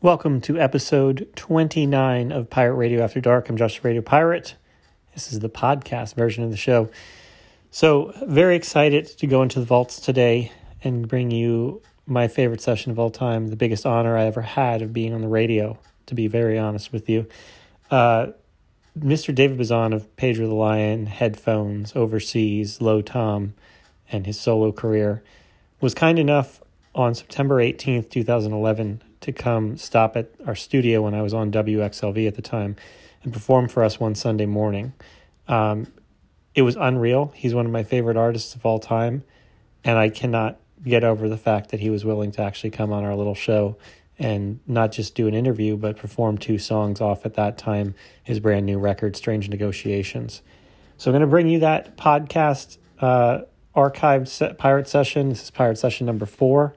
Welcome 0.00 0.40
to 0.42 0.60
episode 0.60 1.28
29 1.34 2.30
of 2.30 2.48
Pirate 2.48 2.76
Radio 2.76 3.02
After 3.02 3.20
Dark. 3.20 3.48
I'm 3.48 3.56
Josh 3.56 3.82
Radio 3.82 4.00
Pirate. 4.00 4.54
This 5.12 5.32
is 5.32 5.40
the 5.40 5.48
podcast 5.48 6.14
version 6.14 6.44
of 6.44 6.52
the 6.52 6.56
show. 6.56 6.88
So, 7.72 8.12
very 8.24 8.54
excited 8.54 9.06
to 9.06 9.26
go 9.26 9.42
into 9.42 9.58
the 9.58 9.66
vaults 9.66 9.98
today 9.98 10.52
and 10.84 11.08
bring 11.08 11.32
you 11.32 11.82
my 12.06 12.28
favorite 12.28 12.60
session 12.60 12.92
of 12.92 13.00
all 13.00 13.10
time, 13.10 13.48
the 13.48 13.56
biggest 13.56 13.84
honor 13.84 14.16
I 14.16 14.26
ever 14.26 14.42
had 14.42 14.82
of 14.82 14.92
being 14.92 15.12
on 15.12 15.20
the 15.20 15.26
radio, 15.26 15.76
to 16.06 16.14
be 16.14 16.28
very 16.28 16.56
honest 16.56 16.92
with 16.92 17.08
you. 17.08 17.26
Uh, 17.90 18.28
Mr. 18.96 19.34
David 19.34 19.58
Bazan 19.58 19.92
of 19.92 20.14
Pedro 20.14 20.46
the 20.46 20.54
Lion, 20.54 21.06
Headphones, 21.06 21.96
Overseas, 21.96 22.80
Lo 22.80 23.02
Tom, 23.02 23.54
and 24.12 24.26
his 24.26 24.38
solo 24.38 24.70
career 24.70 25.24
was 25.80 25.92
kind 25.92 26.20
enough 26.20 26.62
on 26.94 27.16
September 27.16 27.56
18th, 27.56 28.10
2011, 28.10 29.02
to 29.28 29.32
come 29.34 29.76
stop 29.76 30.16
at 30.16 30.30
our 30.46 30.54
studio 30.54 31.02
when 31.02 31.12
I 31.12 31.20
was 31.20 31.34
on 31.34 31.52
WXLV 31.52 32.26
at 32.26 32.34
the 32.34 32.40
time 32.40 32.76
and 33.22 33.30
perform 33.30 33.68
for 33.68 33.84
us 33.84 34.00
one 34.00 34.14
Sunday 34.14 34.46
morning. 34.46 34.94
Um, 35.46 35.88
it 36.54 36.62
was 36.62 36.76
unreal. 36.76 37.30
He's 37.34 37.54
one 37.54 37.66
of 37.66 37.70
my 37.70 37.82
favorite 37.82 38.16
artists 38.16 38.54
of 38.54 38.64
all 38.64 38.78
time, 38.78 39.24
and 39.84 39.98
I 39.98 40.08
cannot 40.08 40.58
get 40.82 41.04
over 41.04 41.28
the 41.28 41.36
fact 41.36 41.70
that 41.72 41.80
he 41.80 41.90
was 41.90 42.06
willing 42.06 42.32
to 42.32 42.42
actually 42.42 42.70
come 42.70 42.90
on 42.90 43.04
our 43.04 43.14
little 43.14 43.34
show 43.34 43.76
and 44.18 44.60
not 44.66 44.92
just 44.92 45.14
do 45.14 45.28
an 45.28 45.34
interview, 45.34 45.76
but 45.76 45.98
perform 45.98 46.38
two 46.38 46.56
songs 46.56 46.98
off 46.98 47.26
at 47.26 47.34
that 47.34 47.58
time, 47.58 47.94
his 48.24 48.40
brand 48.40 48.64
new 48.64 48.78
record, 48.78 49.14
Strange 49.14 49.50
Negotiations. 49.50 50.40
So 50.96 51.10
I'm 51.10 51.12
going 51.12 51.20
to 51.20 51.26
bring 51.26 51.48
you 51.48 51.58
that 51.58 51.98
podcast 51.98 52.78
uh, 52.98 53.42
archived 53.76 54.56
pirate 54.56 54.88
session. 54.88 55.28
This 55.28 55.42
is 55.42 55.50
pirate 55.50 55.76
session 55.76 56.06
number 56.06 56.24
four. 56.24 56.74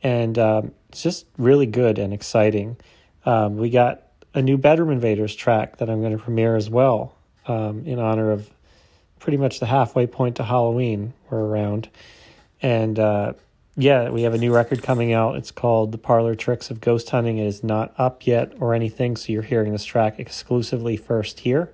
And 0.00 0.38
um, 0.38 0.72
it's 0.92 1.02
just 1.02 1.26
really 1.38 1.64
good 1.64 1.98
and 1.98 2.12
exciting. 2.12 2.76
Um, 3.24 3.56
we 3.56 3.70
got 3.70 4.02
a 4.34 4.42
new 4.42 4.58
Bedroom 4.58 4.90
Invaders 4.90 5.34
track 5.34 5.78
that 5.78 5.88
I'm 5.88 6.00
going 6.00 6.12
to 6.12 6.22
premiere 6.22 6.54
as 6.54 6.68
well 6.68 7.16
um, 7.46 7.86
in 7.86 7.98
honor 7.98 8.30
of 8.30 8.50
pretty 9.18 9.38
much 9.38 9.58
the 9.58 9.66
halfway 9.66 10.06
point 10.06 10.36
to 10.36 10.44
Halloween. 10.44 11.14
We're 11.30 11.40
around. 11.40 11.88
And 12.60 12.98
uh, 12.98 13.32
yeah, 13.74 14.10
we 14.10 14.20
have 14.22 14.34
a 14.34 14.38
new 14.38 14.54
record 14.54 14.82
coming 14.82 15.14
out. 15.14 15.36
It's 15.36 15.50
called 15.50 15.92
The 15.92 15.98
Parlor 15.98 16.34
Tricks 16.34 16.70
of 16.70 16.82
Ghost 16.82 17.08
Hunting. 17.08 17.38
It 17.38 17.46
is 17.46 17.64
not 17.64 17.94
up 17.96 18.26
yet 18.26 18.52
or 18.60 18.74
anything, 18.74 19.16
so 19.16 19.32
you're 19.32 19.40
hearing 19.40 19.72
this 19.72 19.86
track 19.86 20.18
exclusively 20.18 20.98
first 20.98 21.40
here. 21.40 21.72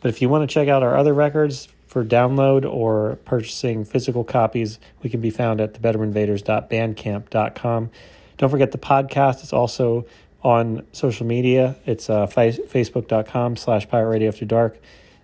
But 0.00 0.08
if 0.08 0.20
you 0.20 0.28
want 0.28 0.48
to 0.48 0.52
check 0.52 0.66
out 0.66 0.82
our 0.82 0.96
other 0.96 1.14
records 1.14 1.68
for 1.86 2.04
download 2.04 2.68
or 2.68 3.20
purchasing 3.24 3.84
physical 3.84 4.24
copies, 4.24 4.80
we 5.04 5.10
can 5.10 5.20
be 5.20 5.30
found 5.30 5.60
at 5.60 5.74
thebedroominvaders.bandcamp.com. 5.74 7.90
Don't 8.38 8.50
forget 8.50 8.72
the 8.72 8.78
podcast. 8.78 9.42
It's 9.42 9.52
also 9.52 10.06
on 10.42 10.86
social 10.92 11.26
media. 11.26 11.76
It's 11.86 12.08
uh, 12.10 12.26
facebook.com 12.26 13.56
slash 13.56 13.88
pirate 13.88 14.08
radio 14.08 14.28
after 14.28 14.44
dark. 14.44 14.78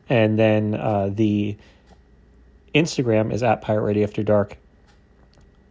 And 0.09 0.39
then 0.39 0.75
uh, 0.75 1.11
the 1.13 1.57
Instagram 2.75 3.33
is 3.33 3.43
at 3.43 3.63
pirate 3.63 3.83
radio 3.83 4.05
after 4.05 4.23
dark 4.23 4.57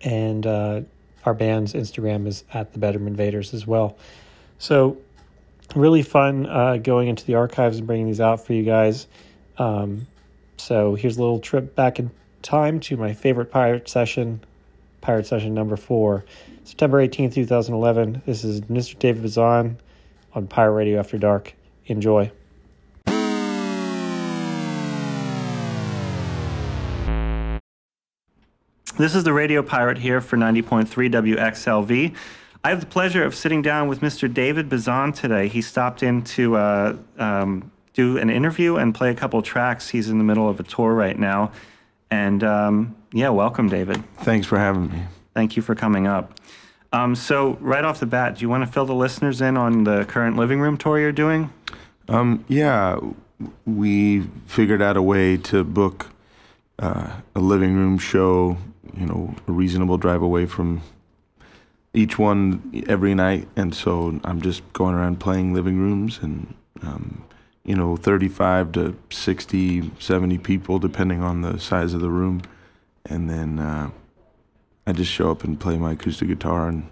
and 0.04 0.46
uh, 0.46 0.82
our 1.26 1.34
band's 1.34 1.74
Instagram 1.74 2.28
is 2.28 2.44
at 2.54 2.74
the 2.74 2.80
Bedroom 2.80 3.08
Invaders 3.08 3.54
as 3.54 3.68
well. 3.68 3.98
So, 4.58 4.98
really 5.76 6.02
fun 6.02 6.46
uh, 6.46 6.78
going 6.78 7.08
into 7.08 7.26
the 7.26 7.36
archives 7.36 7.78
and 7.78 7.88
bringing 7.88 8.08
these 8.08 8.22
out 8.22 8.46
for 8.46 8.54
you 8.54 8.64
guys. 8.64 9.08
Um, 9.58 10.08
so, 10.58 10.96
here's 10.96 11.18
a 11.18 11.22
little 11.22 11.40
trip 11.40 11.76
back 11.76 12.00
in 12.00 12.12
time 12.42 12.80
to 12.82 12.98
my 12.98 13.14
favorite 13.14 13.52
pirate 13.52 13.88
session, 13.88 14.42
pirate 15.02 15.26
session 15.26 15.54
number 15.54 15.78
four, 15.78 16.26
September 16.64 17.06
18th, 17.06 17.34
2011. 17.34 18.22
This 18.26 18.44
is 18.44 18.62
Mr. 18.62 18.98
David 19.00 19.24
Bazan 19.24 19.78
on 20.34 20.48
Pirate 20.48 20.74
Radio 20.74 21.00
After 21.00 21.18
Dark. 21.18 21.54
Enjoy. 21.88 22.32
This 28.98 29.16
is 29.16 29.24
the 29.24 29.34
Radio 29.34 29.64
Pirate 29.64 29.98
here 29.98 30.22
for 30.22 30.38
90.3 30.38 30.86
WXLV. 30.86 32.16
I 32.64 32.70
have 32.70 32.80
the 32.80 32.86
pleasure 32.86 33.24
of 33.24 33.34
sitting 33.34 33.64
down 33.64 33.88
with 33.88 34.02
Mr. 34.02 34.32
David 34.32 34.70
Bazan 34.70 35.14
today. 35.14 35.48
He 35.48 35.64
stopped 35.64 36.04
in 36.04 36.24
to 36.26 36.56
uh, 36.56 36.96
um, 37.18 37.72
do 37.94 38.18
an 38.18 38.30
interview 38.30 38.76
and 38.76 38.94
play 38.94 39.10
a 39.10 39.16
couple 39.16 39.42
tracks. 39.42 39.90
He's 39.90 40.10
in 40.10 40.20
the 40.20 40.24
middle 40.24 40.48
of 40.48 40.60
a 40.60 40.64
tour 40.64 40.94
right 40.94 41.18
now. 41.18 41.52
And 42.12 42.44
um, 42.44 42.96
yeah, 43.12 43.30
welcome, 43.30 43.70
David. 43.70 44.04
Thanks 44.18 44.46
for 44.46 44.60
having 44.60 44.92
me. 44.92 45.02
Thank 45.34 45.56
you 45.56 45.62
for 45.62 45.76
coming 45.76 46.08
up. 46.08 46.40
Um, 46.94 47.16
so, 47.16 47.58
right 47.62 47.86
off 47.86 48.00
the 48.00 48.06
bat, 48.06 48.36
do 48.36 48.42
you 48.42 48.50
want 48.50 48.66
to 48.66 48.72
fill 48.72 48.86
the 48.86 48.96
listeners 48.96 49.40
in 49.40 49.56
on 49.56 49.86
the 49.86 50.04
current 50.06 50.36
living 50.36 50.60
room 50.60 50.78
tour 50.78 51.00
you're 51.00 51.14
doing? 51.14 51.52
Um, 52.10 52.44
yeah, 52.50 53.00
we 53.66 54.22
figured 54.46 54.82
out 54.82 54.98
a 54.98 55.02
way 55.02 55.38
to 55.38 55.64
book 55.64 56.10
uh, 56.80 57.22
a 57.34 57.40
living 57.40 57.76
room 57.76 57.98
show 57.98 58.58
you 58.98 59.06
know, 59.06 59.34
a 59.48 59.52
reasonable 59.52 59.98
drive 59.98 60.22
away 60.22 60.46
from 60.46 60.82
each 61.94 62.18
one 62.18 62.84
every 62.88 63.14
night. 63.14 63.48
And 63.56 63.74
so 63.74 64.20
I'm 64.24 64.42
just 64.42 64.62
going 64.74 64.96
around 64.96 65.20
playing 65.20 65.54
living 65.54 65.78
rooms 65.78 66.20
and, 66.22 66.54
um, 66.82 67.24
you 67.64 67.76
know, 67.76 67.96
35 67.96 68.72
to 68.74 68.98
60, 69.10 69.92
70 70.00 70.38
people, 70.40 70.80
depending 70.80 71.22
on 71.22 71.42
the 71.42 71.60
size 71.60 71.94
of 71.94 72.02
the 72.02 72.10
room. 72.10 72.42
And 73.06 73.30
then 73.30 73.60
uh, 73.60 73.92
I 74.92 74.94
just 74.94 75.10
show 75.10 75.32
up 75.32 75.46
and 75.46 75.58
play 75.58 75.78
my 75.78 75.94
acoustic 75.94 76.28
guitar 76.28 76.68
and 76.68 76.90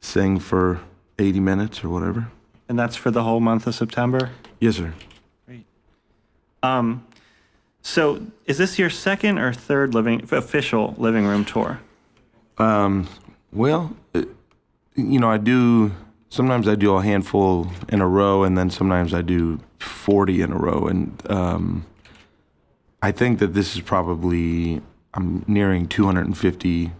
sing 0.00 0.38
for 0.38 0.80
80 1.18 1.40
minutes 1.40 1.82
or 1.82 1.88
whatever. 1.88 2.28
And 2.68 2.78
that's 2.78 2.94
for 2.94 3.10
the 3.10 3.24
whole 3.24 3.40
month 3.40 3.66
of 3.66 3.74
September? 3.74 4.30
Yes, 4.60 4.76
sir. 4.76 4.94
Great. 5.44 5.66
Um, 6.62 7.04
so, 7.80 8.24
is 8.46 8.56
this 8.56 8.78
your 8.78 8.88
second 8.88 9.38
or 9.38 9.52
third 9.52 9.94
living 9.94 10.28
official 10.30 10.94
living 10.96 11.26
room 11.26 11.44
tour? 11.44 11.80
Um, 12.58 13.08
well, 13.52 13.96
it, 14.14 14.28
you 14.94 15.18
know, 15.18 15.28
I 15.28 15.38
do. 15.38 15.90
Sometimes 16.28 16.68
I 16.68 16.76
do 16.76 16.94
a 16.94 17.02
handful 17.02 17.66
in 17.88 18.00
a 18.00 18.06
row, 18.06 18.44
and 18.44 18.56
then 18.56 18.70
sometimes 18.70 19.12
I 19.12 19.22
do 19.22 19.58
forty 19.80 20.40
in 20.40 20.52
a 20.52 20.56
row. 20.56 20.86
And 20.86 21.20
um, 21.28 21.84
I 23.02 23.10
think 23.10 23.40
that 23.40 23.54
this 23.54 23.74
is 23.74 23.80
probably 23.80 24.80
I'm 25.14 25.44
nearing 25.46 25.88
250 25.88 26.92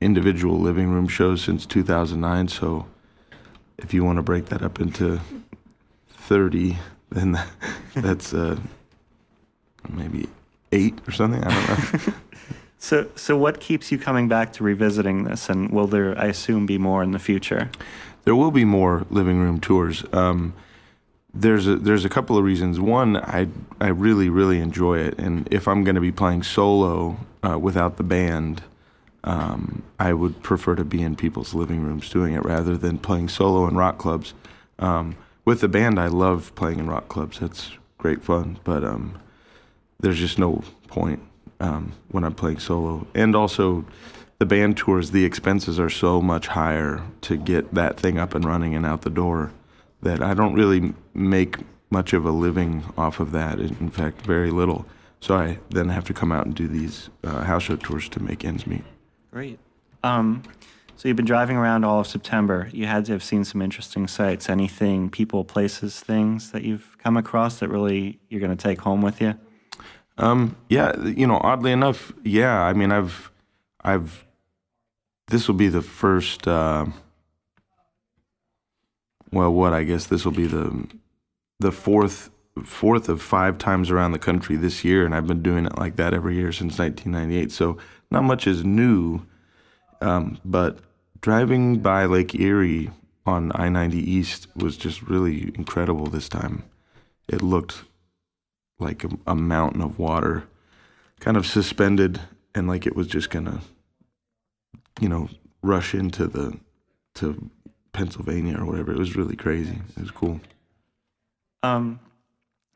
individual 0.00 0.58
living 0.58 0.90
room 0.90 1.08
shows 1.08 1.42
since 1.42 1.66
2009. 1.66 2.48
So, 2.48 2.86
if 3.78 3.94
you 3.94 4.04
want 4.04 4.16
to 4.16 4.22
break 4.22 4.46
that 4.46 4.62
up 4.62 4.80
into 4.80 5.20
30, 6.10 6.78
then 7.10 7.40
that's. 7.94 8.34
Uh, 8.34 8.58
maybe 9.88 10.28
eight 10.72 10.98
or 11.06 11.12
something. 11.12 11.42
I 11.42 11.50
don't 11.50 12.06
know. 12.06 12.14
so, 12.78 13.08
so 13.16 13.36
what 13.36 13.60
keeps 13.60 13.90
you 13.90 13.98
coming 13.98 14.28
back 14.28 14.52
to 14.54 14.64
revisiting 14.64 15.24
this? 15.24 15.48
And 15.48 15.70
will 15.70 15.86
there, 15.86 16.18
I 16.18 16.26
assume, 16.26 16.66
be 16.66 16.78
more 16.78 17.02
in 17.02 17.12
the 17.12 17.18
future? 17.18 17.70
There 18.24 18.36
will 18.36 18.50
be 18.50 18.64
more 18.64 19.06
living 19.10 19.38
room 19.40 19.60
tours. 19.60 20.04
Um, 20.12 20.54
there's 21.32 21.66
a 21.66 21.76
there's 21.76 22.04
a 22.04 22.08
couple 22.08 22.36
of 22.36 22.44
reasons. 22.44 22.80
One, 22.80 23.16
I 23.16 23.48
I 23.80 23.88
really 23.88 24.28
really 24.28 24.60
enjoy 24.60 24.98
it, 24.98 25.18
and 25.18 25.48
if 25.52 25.68
I'm 25.68 25.84
going 25.84 25.94
to 25.94 26.00
be 26.00 26.12
playing 26.12 26.42
solo 26.42 27.18
uh, 27.42 27.58
without 27.58 27.96
the 27.96 28.02
band, 28.02 28.62
um, 29.24 29.82
I 29.98 30.12
would 30.12 30.42
prefer 30.42 30.74
to 30.74 30.84
be 30.84 31.02
in 31.02 31.16
people's 31.16 31.54
living 31.54 31.82
rooms 31.82 32.10
doing 32.10 32.34
it 32.34 32.44
rather 32.44 32.76
than 32.76 32.98
playing 32.98 33.28
solo 33.28 33.68
in 33.68 33.76
rock 33.76 33.98
clubs. 33.98 34.34
Um, 34.78 35.16
with 35.44 35.60
the 35.60 35.68
band, 35.68 35.98
I 35.98 36.08
love 36.08 36.54
playing 36.54 36.78
in 36.78 36.88
rock 36.88 37.08
clubs. 37.08 37.38
That's 37.38 37.70
great 37.98 38.22
fun, 38.22 38.58
but 38.64 38.82
um, 38.82 39.20
there's 40.00 40.18
just 40.18 40.38
no 40.38 40.62
point 40.88 41.20
um, 41.60 41.92
when 42.10 42.24
I'm 42.24 42.34
playing 42.34 42.58
solo. 42.58 43.06
And 43.14 43.36
also, 43.36 43.84
the 44.38 44.46
band 44.46 44.76
tours, 44.76 45.10
the 45.10 45.24
expenses 45.24 45.78
are 45.78 45.90
so 45.90 46.20
much 46.20 46.48
higher 46.48 47.02
to 47.22 47.36
get 47.36 47.74
that 47.74 47.98
thing 47.98 48.18
up 48.18 48.34
and 48.34 48.44
running 48.44 48.74
and 48.74 48.86
out 48.86 49.02
the 49.02 49.10
door 49.10 49.52
that 50.02 50.22
I 50.22 50.34
don't 50.34 50.54
really 50.54 50.94
make 51.14 51.56
much 51.90 52.12
of 52.12 52.24
a 52.24 52.30
living 52.30 52.84
off 52.96 53.20
of 53.20 53.32
that. 53.32 53.58
In 53.58 53.90
fact, 53.90 54.22
very 54.22 54.50
little. 54.50 54.86
So 55.20 55.36
I 55.36 55.58
then 55.70 55.88
have 55.90 56.04
to 56.04 56.14
come 56.14 56.32
out 56.32 56.46
and 56.46 56.54
do 56.54 56.66
these 56.66 57.10
uh, 57.24 57.44
house 57.44 57.64
show 57.64 57.76
tours 57.76 58.08
to 58.10 58.20
make 58.22 58.44
ends 58.44 58.66
meet. 58.66 58.84
Great. 59.30 59.58
Um, 60.02 60.42
so 60.96 61.08
you've 61.08 61.16
been 61.16 61.26
driving 61.26 61.56
around 61.56 61.84
all 61.84 62.00
of 62.00 62.06
September. 62.06 62.68
You 62.72 62.86
had 62.86 63.04
to 63.06 63.12
have 63.12 63.22
seen 63.22 63.44
some 63.44 63.60
interesting 63.60 64.06
sights. 64.06 64.48
Anything, 64.48 65.10
people, 65.10 65.44
places, 65.44 66.00
things 66.00 66.52
that 66.52 66.62
you've 66.62 66.96
come 66.98 67.16
across 67.16 67.58
that 67.60 67.68
really 67.68 68.18
you're 68.28 68.40
going 68.40 68.56
to 68.56 68.62
take 68.62 68.80
home 68.80 69.02
with 69.02 69.20
you? 69.20 69.34
Um, 70.18 70.56
yeah, 70.68 70.98
you 71.02 71.26
know, 71.26 71.40
oddly 71.42 71.72
enough, 71.72 72.12
yeah. 72.22 72.62
I 72.62 72.72
mean, 72.74 72.92
I've, 72.92 73.30
I've, 73.82 74.26
this 75.28 75.48
will 75.48 75.54
be 75.54 75.68
the 75.68 75.82
first. 75.82 76.46
Uh, 76.46 76.86
well, 79.32 79.52
what 79.52 79.72
I 79.72 79.84
guess 79.84 80.06
this 80.06 80.24
will 80.24 80.32
be 80.32 80.46
the, 80.46 80.86
the 81.60 81.72
fourth, 81.72 82.30
fourth 82.64 83.08
of 83.08 83.22
five 83.22 83.58
times 83.58 83.90
around 83.90 84.12
the 84.12 84.18
country 84.18 84.56
this 84.56 84.84
year, 84.84 85.04
and 85.04 85.14
I've 85.14 85.26
been 85.26 85.42
doing 85.42 85.66
it 85.66 85.78
like 85.78 85.96
that 85.96 86.14
every 86.14 86.34
year 86.36 86.52
since 86.52 86.78
1998. 86.78 87.52
So 87.52 87.78
not 88.10 88.24
much 88.24 88.46
is 88.46 88.64
new, 88.64 89.22
um, 90.00 90.38
but 90.44 90.78
driving 91.20 91.78
by 91.78 92.06
Lake 92.06 92.34
Erie 92.34 92.90
on 93.26 93.52
I 93.54 93.68
90 93.68 93.98
East 93.98 94.48
was 94.56 94.76
just 94.76 95.02
really 95.02 95.52
incredible 95.54 96.06
this 96.06 96.28
time. 96.28 96.64
It 97.28 97.42
looked 97.42 97.84
like 98.78 99.04
a, 99.04 99.10
a 99.26 99.34
mountain 99.34 99.82
of 99.82 99.98
water, 99.98 100.44
kind 101.20 101.36
of 101.36 101.46
suspended, 101.46 102.20
and 102.54 102.66
like 102.66 102.86
it 102.86 102.96
was 102.96 103.06
just 103.06 103.30
gonna, 103.30 103.60
you 105.00 105.08
know, 105.08 105.28
rush 105.62 105.94
into 105.94 106.26
the 106.26 106.58
to 107.14 107.50
Pennsylvania 107.92 108.58
or 108.58 108.64
whatever. 108.64 108.92
It 108.92 108.98
was 108.98 109.16
really 109.16 109.36
crazy. 109.36 109.78
It 109.96 110.00
was 110.00 110.10
cool. 110.10 110.40
Um, 111.62 112.00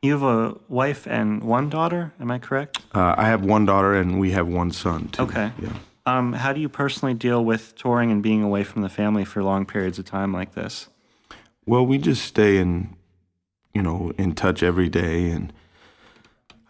you 0.01 0.11
have 0.11 0.23
a 0.23 0.57
wife 0.67 1.07
and 1.07 1.43
one 1.43 1.69
daughter. 1.69 2.13
Am 2.19 2.29
I 2.29 2.39
correct? 2.39 2.79
Uh, 2.93 3.15
I 3.17 3.27
have 3.27 3.43
one 3.43 3.65
daughter 3.65 3.95
and 3.95 4.19
we 4.19 4.31
have 4.31 4.47
one 4.47 4.71
son 4.71 5.07
too. 5.09 5.23
Okay. 5.23 5.51
Yeah. 5.61 5.73
Um, 6.05 6.33
how 6.33 6.53
do 6.53 6.61
you 6.61 6.69
personally 6.69 7.15
deal 7.15 7.43
with 7.43 7.75
touring 7.75 8.11
and 8.11 8.21
being 8.21 8.43
away 8.43 8.63
from 8.63 8.83
the 8.83 8.89
family 8.89 9.25
for 9.25 9.41
long 9.41 9.65
periods 9.65 9.97
of 9.97 10.05
time 10.05 10.31
like 10.31 10.53
this? 10.53 10.87
Well, 11.65 11.83
we 11.83 11.97
just 11.97 12.23
stay 12.23 12.57
in, 12.57 12.95
you 13.73 13.81
know, 13.81 14.13
in 14.17 14.35
touch 14.35 14.61
every 14.61 14.87
day, 14.87 15.31
and 15.31 15.51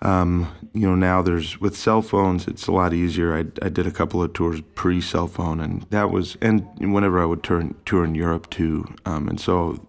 um, 0.01 0.51
you 0.73 0.87
know, 0.87 0.95
now 0.95 1.21
there's 1.21 1.59
with 1.59 1.75
cell 1.75 2.01
phones, 2.01 2.47
it's 2.47 2.67
a 2.67 2.71
lot 2.71 2.93
easier. 2.93 3.35
I, 3.35 3.45
I 3.65 3.69
did 3.69 3.87
a 3.87 3.91
couple 3.91 4.21
of 4.21 4.33
tours 4.33 4.61
pre 4.75 5.01
cell 5.01 5.27
phone, 5.27 5.59
and 5.59 5.83
that 5.89 6.11
was, 6.11 6.37
and 6.41 6.67
whenever 6.79 7.21
I 7.21 7.25
would 7.25 7.43
turn 7.43 7.75
tour 7.85 8.03
in 8.03 8.15
Europe 8.15 8.49
too, 8.49 8.85
um, 9.05 9.27
and 9.27 9.39
so 9.39 9.87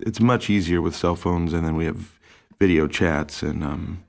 it's 0.00 0.20
much 0.20 0.48
easier 0.50 0.80
with 0.80 0.96
cell 0.96 1.16
phones, 1.16 1.52
and 1.52 1.66
then 1.66 1.76
we 1.76 1.84
have 1.84 2.18
video 2.58 2.86
chats, 2.88 3.42
and 3.42 3.62
um, 3.62 4.04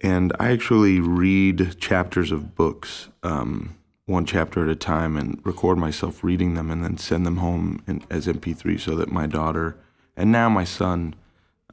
and 0.00 0.32
I 0.38 0.50
actually 0.50 1.00
read 1.00 1.78
chapters 1.78 2.32
of 2.32 2.54
books, 2.54 3.08
um, 3.22 3.76
one 4.06 4.26
chapter 4.26 4.64
at 4.64 4.70
a 4.70 4.76
time, 4.76 5.16
and 5.16 5.40
record 5.44 5.78
myself 5.78 6.24
reading 6.24 6.54
them, 6.54 6.70
and 6.70 6.84
then 6.84 6.98
send 6.98 7.24
them 7.24 7.38
home 7.38 7.82
in, 7.86 8.02
as 8.10 8.26
MP3 8.26 8.78
so 8.80 8.96
that 8.96 9.12
my 9.12 9.26
daughter 9.26 9.76
and 10.16 10.30
now 10.30 10.48
my 10.48 10.64
son 10.64 11.14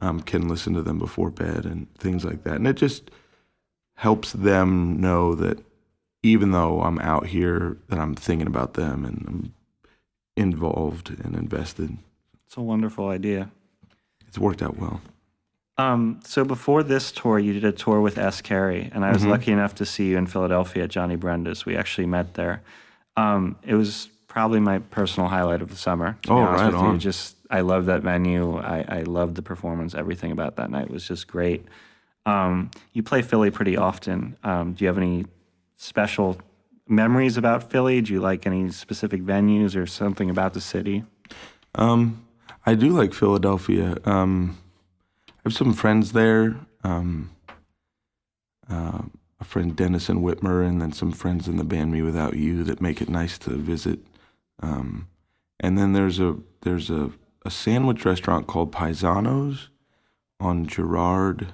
um, 0.02 0.20
can 0.20 0.48
listen 0.48 0.74
to 0.74 0.82
them 0.82 0.98
before 0.98 1.30
bed 1.30 1.64
and 1.64 1.92
things 1.94 2.24
like 2.24 2.42
that. 2.42 2.56
And 2.56 2.66
it 2.66 2.76
just 2.76 3.10
helps 3.94 4.32
them 4.32 5.00
know 5.00 5.34
that 5.36 5.64
even 6.24 6.50
though 6.50 6.82
I'm 6.82 6.98
out 6.98 7.26
here, 7.26 7.78
that 7.88 7.98
I'm 7.98 8.14
thinking 8.14 8.48
about 8.48 8.74
them 8.74 9.04
and 9.04 9.24
I'm 9.26 9.54
involved 10.36 11.10
and 11.10 11.36
invested. 11.36 11.96
It's 12.46 12.56
a 12.56 12.60
wonderful 12.60 13.08
idea. 13.08 13.50
It's 14.26 14.38
worked 14.38 14.60
out 14.60 14.76
well. 14.76 15.00
Um, 15.78 16.20
so 16.24 16.44
before 16.44 16.82
this 16.82 17.12
tour, 17.12 17.38
you 17.38 17.52
did 17.52 17.64
a 17.64 17.72
tour 17.72 18.00
with 18.00 18.18
S. 18.18 18.40
Carey, 18.40 18.90
and 18.92 19.04
I 19.04 19.12
was 19.12 19.24
lucky 19.24 19.52
enough 19.52 19.74
to 19.76 19.86
see 19.86 20.08
you 20.08 20.18
in 20.18 20.26
Philadelphia 20.26 20.84
at 20.84 20.90
Johnny 20.90 21.16
Brenda's. 21.16 21.64
We 21.64 21.76
actually 21.76 22.06
met 22.06 22.34
there. 22.34 22.62
Um, 23.16 23.56
it 23.64 23.74
was 23.74 24.08
probably 24.28 24.60
my 24.60 24.78
personal 24.78 25.28
highlight 25.28 25.62
of 25.62 25.70
the 25.70 25.76
summer. 25.76 26.18
Oh, 26.28 26.42
right 26.42 26.66
with 26.66 26.74
you. 26.74 26.80
on. 26.80 26.98
Just 26.98 27.36
I 27.52 27.60
love 27.60 27.86
that 27.86 28.02
venue. 28.02 28.56
I, 28.56 28.84
I 28.88 29.02
loved 29.02 29.36
the 29.36 29.42
performance. 29.42 29.94
Everything 29.94 30.32
about 30.32 30.56
that 30.56 30.70
night 30.70 30.90
was 30.90 31.06
just 31.06 31.28
great. 31.28 31.66
Um, 32.24 32.70
you 32.92 33.02
play 33.02 33.20
Philly 33.20 33.50
pretty 33.50 33.76
often. 33.76 34.36
Um, 34.42 34.72
do 34.72 34.82
you 34.82 34.88
have 34.88 34.96
any 34.96 35.26
special 35.74 36.40
memories 36.88 37.36
about 37.36 37.70
Philly? 37.70 38.00
Do 38.00 38.12
you 38.14 38.20
like 38.20 38.46
any 38.46 38.70
specific 38.70 39.20
venues 39.20 39.76
or 39.76 39.86
something 39.86 40.30
about 40.30 40.54
the 40.54 40.60
city? 40.62 41.04
Um, 41.74 42.26
I 42.64 42.74
do 42.74 42.88
like 42.88 43.12
Philadelphia. 43.12 43.96
Um, 44.06 44.56
I 45.28 45.40
have 45.44 45.52
some 45.52 45.74
friends 45.74 46.12
there. 46.12 46.56
Um, 46.84 47.30
uh, 48.70 49.02
a 49.40 49.44
friend 49.44 49.76
Denison 49.76 50.22
Witmer, 50.22 50.66
and 50.66 50.80
then 50.80 50.92
some 50.92 51.12
friends 51.12 51.48
in 51.48 51.56
the 51.56 51.64
band 51.64 51.92
Me 51.92 52.00
Without 52.00 52.36
You 52.36 52.64
that 52.64 52.80
make 52.80 53.02
it 53.02 53.08
nice 53.08 53.36
to 53.38 53.50
visit. 53.50 53.98
Um, 54.62 55.08
and 55.60 55.76
then 55.76 55.92
there's 55.92 56.20
a 56.20 56.36
there's 56.62 56.88
a, 56.88 57.10
a 57.44 57.50
sandwich 57.50 58.04
restaurant 58.04 58.46
called 58.46 58.72
Paesano's 58.72 59.68
on 60.40 60.66
Girard, 60.66 61.52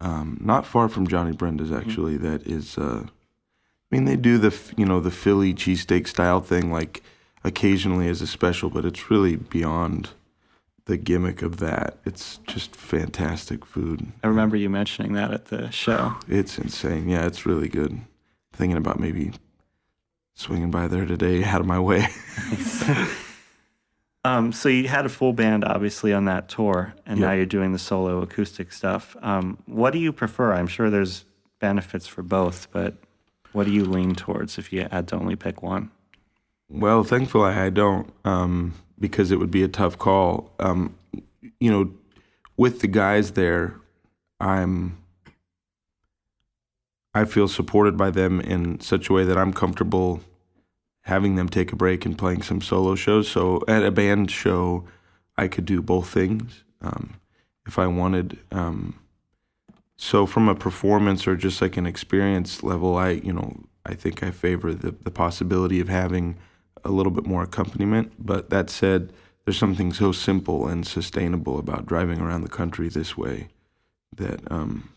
um, 0.00 0.38
not 0.40 0.66
far 0.66 0.88
from 0.88 1.06
Johnny 1.06 1.32
Brenda's 1.32 1.72
actually. 1.72 2.16
That 2.16 2.46
is, 2.46 2.78
uh, 2.78 3.04
I 3.04 3.10
mean, 3.90 4.04
they 4.04 4.16
do 4.16 4.38
the 4.38 4.56
you 4.76 4.84
know 4.84 5.00
the 5.00 5.10
Philly 5.10 5.54
cheesesteak 5.54 6.06
style 6.06 6.40
thing 6.40 6.70
like 6.70 7.02
occasionally 7.44 8.08
as 8.08 8.22
a 8.22 8.26
special, 8.26 8.70
but 8.70 8.84
it's 8.84 9.10
really 9.10 9.36
beyond 9.36 10.10
the 10.84 10.96
gimmick 10.96 11.42
of 11.42 11.58
that. 11.58 11.98
It's 12.04 12.38
just 12.46 12.74
fantastic 12.74 13.64
food. 13.64 14.06
I 14.24 14.26
remember 14.26 14.56
you 14.56 14.70
mentioning 14.70 15.12
that 15.14 15.32
at 15.32 15.46
the 15.46 15.70
show. 15.70 16.16
It's 16.26 16.58
insane. 16.58 17.08
Yeah, 17.08 17.26
it's 17.26 17.44
really 17.44 17.68
good. 17.68 18.00
Thinking 18.52 18.78
about 18.78 18.98
maybe 18.98 19.32
swinging 20.34 20.70
by 20.70 20.86
there 20.88 21.04
today 21.04 21.44
out 21.44 21.60
of 21.60 21.66
my 21.66 21.78
way. 21.78 22.08
Um, 24.24 24.52
so 24.52 24.68
you 24.68 24.88
had 24.88 25.06
a 25.06 25.08
full 25.08 25.32
band, 25.32 25.64
obviously, 25.64 26.12
on 26.12 26.24
that 26.26 26.48
tour, 26.48 26.94
and 27.06 27.20
now 27.20 27.32
you're 27.32 27.46
doing 27.46 27.72
the 27.72 27.78
solo 27.78 28.20
acoustic 28.20 28.72
stuff. 28.72 29.16
Um, 29.22 29.58
what 29.66 29.92
do 29.92 29.98
you 29.98 30.12
prefer? 30.12 30.52
I'm 30.52 30.66
sure 30.66 30.90
there's 30.90 31.24
benefits 31.60 32.06
for 32.06 32.22
both, 32.22 32.68
but 32.72 32.94
what 33.52 33.64
do 33.64 33.72
you 33.72 33.84
lean 33.84 34.14
towards 34.14 34.58
if 34.58 34.72
you 34.72 34.86
had 34.90 35.08
to 35.08 35.16
only 35.16 35.36
pick 35.36 35.62
one? 35.62 35.90
Well, 36.68 37.04
thankfully 37.04 37.52
I 37.52 37.70
don't, 37.70 38.12
um, 38.24 38.74
because 38.98 39.30
it 39.30 39.38
would 39.38 39.50
be 39.50 39.62
a 39.62 39.68
tough 39.68 39.98
call. 39.98 40.50
Um, 40.58 40.94
you 41.60 41.70
know, 41.70 41.90
with 42.56 42.80
the 42.80 42.88
guys 42.88 43.32
there, 43.32 43.74
I'm. 44.40 44.98
I 47.14 47.24
feel 47.24 47.48
supported 47.48 47.96
by 47.96 48.10
them 48.10 48.40
in 48.40 48.80
such 48.80 49.08
a 49.08 49.12
way 49.12 49.24
that 49.24 49.38
I'm 49.38 49.52
comfortable 49.52 50.20
having 51.08 51.36
them 51.36 51.48
take 51.48 51.72
a 51.72 51.76
break 51.76 52.04
and 52.04 52.18
playing 52.18 52.42
some 52.42 52.60
solo 52.60 52.94
shows. 52.94 53.28
So 53.28 53.62
at 53.66 53.82
a 53.82 53.90
band 53.90 54.30
show, 54.30 54.84
I 55.38 55.48
could 55.48 55.64
do 55.64 55.80
both 55.80 56.08
things 56.10 56.64
um, 56.82 57.14
if 57.66 57.78
I 57.78 57.86
wanted. 57.86 58.38
Um, 58.52 58.94
so 59.96 60.26
from 60.26 60.50
a 60.50 60.54
performance 60.54 61.26
or 61.26 61.34
just 61.34 61.62
like 61.62 61.78
an 61.78 61.86
experience 61.86 62.62
level, 62.62 62.96
I 62.96 63.10
you 63.10 63.32
know 63.32 63.64
I 63.86 63.94
think 63.94 64.22
I 64.22 64.30
favor 64.30 64.74
the 64.74 64.92
the 64.92 65.10
possibility 65.10 65.80
of 65.80 65.88
having 65.88 66.36
a 66.84 66.90
little 66.90 67.12
bit 67.12 67.26
more 67.26 67.42
accompaniment. 67.42 68.12
But 68.18 68.50
that 68.50 68.68
said, 68.68 69.10
there's 69.44 69.58
something 69.58 69.94
so 69.94 70.12
simple 70.12 70.68
and 70.68 70.86
sustainable 70.86 71.58
about 71.58 71.86
driving 71.86 72.20
around 72.20 72.42
the 72.42 72.50
country 72.50 72.90
this 72.90 73.16
way 73.16 73.48
that 74.14 74.40
um, 74.52 74.90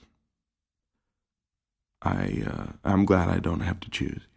I 2.01 2.43
uh, 2.45 2.65
I'm 2.83 3.05
glad 3.05 3.29
I 3.29 3.39
don't 3.39 3.61
have 3.61 3.79
to 3.79 3.89
choose. 3.89 4.27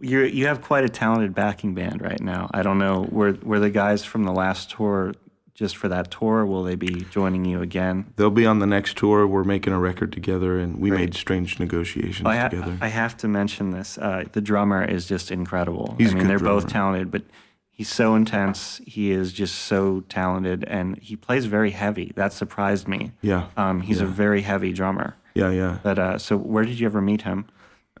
You 0.00 0.20
you 0.22 0.46
have 0.46 0.62
quite 0.62 0.84
a 0.84 0.88
talented 0.88 1.34
backing 1.34 1.74
band 1.74 2.00
right 2.02 2.20
now. 2.20 2.48
I 2.52 2.62
don't 2.62 2.78
know 2.78 3.06
were 3.10 3.32
were 3.42 3.60
the 3.60 3.70
guys 3.70 4.04
from 4.04 4.24
the 4.24 4.32
last 4.32 4.70
tour 4.70 5.12
just 5.54 5.76
for 5.76 5.88
that 5.88 6.10
tour? 6.10 6.46
Will 6.46 6.62
they 6.62 6.74
be 6.74 7.04
joining 7.10 7.44
you 7.44 7.60
again? 7.60 8.06
They'll 8.16 8.30
be 8.30 8.46
on 8.46 8.60
the 8.60 8.66
next 8.66 8.96
tour. 8.96 9.26
We're 9.26 9.44
making 9.44 9.74
a 9.74 9.78
record 9.78 10.10
together, 10.10 10.58
and 10.58 10.80
we 10.80 10.88
Great. 10.88 11.00
made 11.00 11.14
strange 11.14 11.58
negotiations 11.60 12.26
I, 12.26 12.36
ha- 12.36 12.48
together. 12.48 12.78
I 12.80 12.88
have 12.88 13.14
to 13.18 13.28
mention 13.28 13.70
this. 13.70 13.98
Uh, 13.98 14.24
the 14.32 14.40
drummer 14.40 14.82
is 14.82 15.04
just 15.06 15.30
incredible. 15.30 15.96
He's 15.98 16.12
I 16.12 16.14
mean, 16.16 16.28
they're 16.28 16.38
both 16.38 16.66
talented, 16.68 17.10
but 17.10 17.24
he's 17.70 17.90
so 17.90 18.14
intense. 18.14 18.80
He 18.86 19.10
is 19.10 19.34
just 19.34 19.54
so 19.54 20.00
talented, 20.08 20.64
and 20.64 20.96
he 20.98 21.14
plays 21.14 21.44
very 21.44 21.72
heavy. 21.72 22.12
That 22.16 22.32
surprised 22.32 22.88
me. 22.88 23.12
yeah, 23.20 23.48
Um, 23.58 23.82
he's 23.82 24.00
a 24.00 24.06
very 24.06 24.40
heavy 24.40 24.72
drummer. 24.72 25.16
yeah, 25.34 25.50
yeah. 25.50 25.78
But 25.82 25.98
uh, 25.98 26.16
so, 26.16 26.38
where 26.38 26.64
did 26.64 26.80
you 26.80 26.86
ever 26.86 27.02
meet 27.02 27.20
him? 27.22 27.44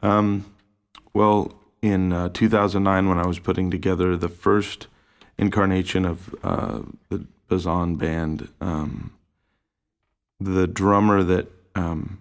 Um, 0.00 0.46
well, 1.12 1.52
in 1.82 2.12
uh, 2.12 2.28
2009, 2.30 3.08
when 3.08 3.18
I 3.18 3.26
was 3.26 3.38
putting 3.38 3.70
together 3.70 4.16
the 4.16 4.28
first 4.28 4.86
incarnation 5.38 6.04
of 6.04 6.34
uh, 6.42 6.80
the 7.08 7.26
Bazan 7.48 7.96
band, 7.96 8.48
um, 8.60 9.12
the 10.38 10.66
drummer 10.66 11.22
that 11.22 11.48
um, 11.74 12.20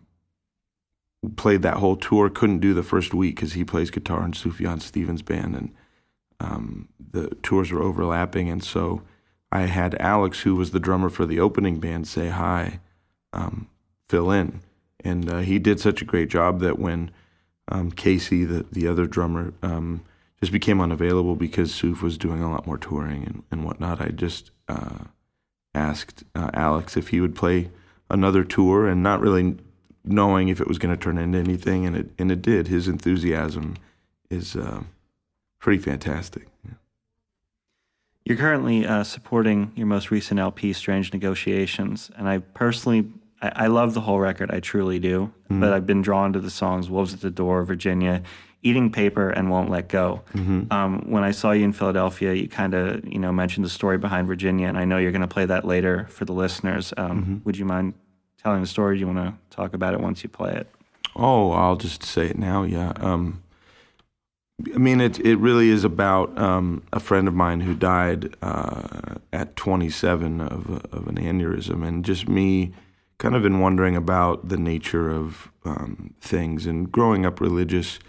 played 1.36 1.62
that 1.62 1.78
whole 1.78 1.96
tour 1.96 2.30
couldn't 2.30 2.60
do 2.60 2.74
the 2.74 2.84
first 2.84 3.13
week 3.13 3.36
because 3.36 3.54
he 3.54 3.63
plays 3.63 3.89
guitar 3.89 4.24
in 4.24 4.32
Sufjan 4.32 4.82
Stevens' 4.82 5.22
band, 5.22 5.56
and 5.56 5.74
um, 6.39 6.88
the 7.12 7.30
tours 7.44 7.72
were 7.72 7.82
overlapping. 7.82 8.50
And 8.50 8.63
so 8.63 9.01
I 9.51 9.62
had 9.62 9.96
Alex, 9.96 10.42
who 10.42 10.56
was 10.56 10.72
the 10.72 10.80
drummer 10.80 11.10
for 11.10 11.25
the 11.25 11.39
opening 11.39 11.80
band, 11.80 12.08
say 12.08 12.30
hi, 12.30 12.80
um, 13.34 13.68
fill 14.08 14.32
in. 14.32 14.62
And 15.01 15.30
uh, 15.30 15.39
he 15.39 15.60
did 15.60 15.80
such 15.80 16.01
a 16.01 16.06
great 16.06 16.30
job 16.30 16.60
that 16.60 16.80
when 16.80 17.12
um, 17.69 17.91
Casey, 17.91 18.43
the, 18.43 18.65
the 18.71 18.88
other 18.88 19.05
drummer, 19.05 19.53
um, 19.63 20.01
just 20.39 20.51
became 20.51 20.79
unavailable 20.81 21.35
because 21.35 21.73
Suf 21.73 22.01
was 22.01 22.17
doing 22.17 22.41
a 22.41 22.49
lot 22.49 22.65
more 22.65 22.77
touring 22.77 23.23
and, 23.23 23.43
and 23.51 23.65
whatnot. 23.65 24.01
I 24.01 24.09
just 24.09 24.51
uh, 24.67 25.05
asked 25.73 26.23
uh, 26.35 26.49
Alex 26.53 26.95
if 26.97 27.09
he 27.09 27.21
would 27.21 27.35
play 27.35 27.69
another 28.09 28.43
tour 28.43 28.88
and 28.88 29.03
not 29.03 29.21
really 29.21 29.57
knowing 30.03 30.47
if 30.47 30.61
it 30.61 30.67
was 30.67 30.77
going 30.77 30.95
to 30.95 31.01
turn 31.01 31.17
into 31.17 31.38
anything, 31.38 31.85
and 31.85 31.95
it 31.95 32.09
and 32.17 32.31
it 32.31 32.41
did. 32.41 32.67
His 32.67 32.88
enthusiasm 32.88 33.75
is 34.29 34.55
uh, 34.55 34.83
pretty 35.59 35.81
fantastic. 35.81 36.47
You're 38.25 38.38
currently 38.38 38.85
uh, 38.85 39.03
supporting 39.03 39.71
your 39.75 39.88
most 39.88 40.11
recent 40.11 40.39
LP, 40.39 40.73
Strange 40.73 41.11
Negotiations, 41.13 42.11
and 42.15 42.29
I 42.29 42.39
personally, 42.39 43.11
I, 43.41 43.51
I 43.65 43.67
love 43.67 43.93
the 43.93 44.01
whole 44.01 44.19
record. 44.19 44.51
I 44.51 44.60
truly 44.60 45.00
do. 45.00 45.31
But 45.50 45.74
I've 45.74 45.86
been 45.88 46.01
drawn 46.03 46.34
to 46.34 46.39
the 46.39 46.51
songs 46.51 46.89
"Wolves 46.89 47.13
at 47.13 47.22
the 47.22 47.31
Door," 47.31 47.63
"Virginia," 47.63 48.22
Eating 48.62 48.91
Paper 48.91 49.29
and 49.29 49.50
Won't 49.50 49.69
Let 49.72 49.88
Go. 49.88 50.22
Mm-hmm. 50.36 50.72
Um, 50.72 51.10
when 51.10 51.24
I 51.24 51.31
saw 51.31 51.51
you 51.51 51.63
in 51.63 51.74
Philadelphia, 51.74 52.34
you 52.34 52.48
kind 52.48 52.74
of 52.75 53.03
you 53.05 53.17
know 53.19 53.31
mentioned 53.31 53.65
the 53.65 53.69
story 53.69 53.98
behind 53.98 54.27
Virginia, 54.27 54.67
and 54.67 54.77
I 54.77 54.86
know 54.86 54.98
you're 54.98 55.12
going 55.12 55.22
to 55.22 55.27
play 55.27 55.46
that 55.46 55.65
later 55.65 56.05
for 56.10 56.25
the 56.25 56.34
listeners. 56.34 56.93
Um, 56.98 57.10
Mm-hmm. 57.22 57.38
Would 57.46 57.58
you 57.58 57.65
mind 57.65 57.93
telling 58.43 58.62
the 58.62 58.67
story? 58.67 58.96
Do 58.96 59.00
you 59.00 59.08
want 59.08 59.19
to 59.19 59.34
talk 59.55 59.74
about 59.74 59.93
it 59.96 60.01
once 60.01 60.22
you 60.24 60.29
play 60.29 60.53
it? 60.53 60.67
Oh, 61.15 61.51
I'll 61.51 61.75
just 61.75 62.03
say 62.03 62.27
it 62.27 62.38
now. 62.38 62.63
Yeah. 62.63 62.93
Um, 62.98 63.41
I 64.75 64.77
mean, 64.77 65.01
it 65.01 65.19
it 65.25 65.38
really 65.38 65.69
is 65.69 65.84
about 65.84 66.38
um, 66.38 66.84
a 66.93 67.00
friend 67.00 67.27
of 67.27 67.34
mine 67.34 67.62
who 67.62 67.74
died 67.74 68.36
uh, 68.41 69.15
at 69.34 69.55
27 69.55 70.41
of 70.41 70.86
of 70.91 71.08
an 71.08 71.15
aneurysm, 71.15 71.86
and 71.88 72.05
just 72.05 72.27
me, 72.27 72.74
kind 73.19 73.35
of 73.35 73.43
been 73.43 73.59
wondering 73.59 73.95
about 73.95 74.49
the 74.49 74.57
nature 74.57 75.11
of 75.11 75.51
um, 75.65 76.13
things. 76.19 76.65
And 76.65 76.91
growing 76.91 77.25
up 77.25 77.39
religious, 77.39 77.99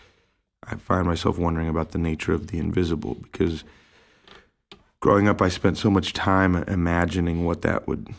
I 0.64 0.76
find 0.76 1.06
myself 1.06 1.36
wondering 1.36 1.68
about 1.68 1.90
the 1.90 1.98
nature 1.98 2.32
of 2.32 2.46
the 2.46 2.58
invisible 2.58 3.16
because 3.22 3.64
growing 5.00 5.28
up, 5.28 5.42
I 5.42 5.48
spent 5.48 5.76
so 5.76 5.90
much 5.90 6.12
time 6.12 6.56
imagining 6.56 7.44
what 7.44 7.62
that 7.62 7.86
would 7.86 8.14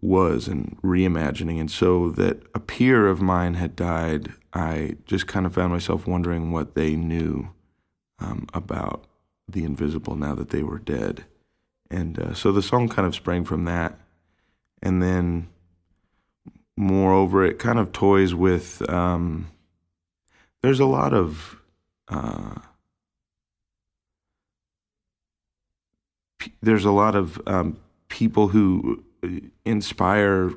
was 0.00 0.48
and 0.48 0.78
reimagining. 0.82 1.60
And 1.60 1.70
so 1.70 2.10
that 2.10 2.42
a 2.54 2.60
peer 2.60 3.08
of 3.08 3.20
mine 3.20 3.54
had 3.54 3.76
died, 3.76 4.32
I 4.52 4.96
just 5.04 5.26
kind 5.26 5.46
of 5.46 5.54
found 5.54 5.72
myself 5.72 6.06
wondering 6.06 6.52
what 6.52 6.74
they 6.74 6.96
knew 6.96 7.48
um, 8.18 8.46
about 8.54 9.04
the 9.48 9.64
invisible 9.64 10.16
now 10.16 10.34
that 10.36 10.50
they 10.50 10.62
were 10.62 10.78
dead. 10.78 11.24
And 11.90 12.18
uh, 12.18 12.34
so 12.34 12.52
the 12.52 12.62
song 12.62 12.88
kind 12.88 13.06
of 13.06 13.14
sprang 13.14 13.44
from 13.44 13.64
that. 13.64 13.98
And 14.80 15.02
then, 15.02 15.48
moreover, 16.76 17.44
it 17.44 17.58
kind 17.58 17.78
of 17.78 17.92
toys 17.92 18.34
with. 18.34 18.88
Um, 18.88 19.48
there's 20.62 20.80
a 20.80 20.86
lot 20.86 21.12
of. 21.12 21.60
Uh, 22.08 22.56
there's 26.60 26.84
a 26.84 26.90
lot 26.90 27.14
of 27.14 27.40
um, 27.46 27.78
people 28.08 28.48
who 28.48 29.02
uh, 29.22 29.28
inspire, 29.64 30.52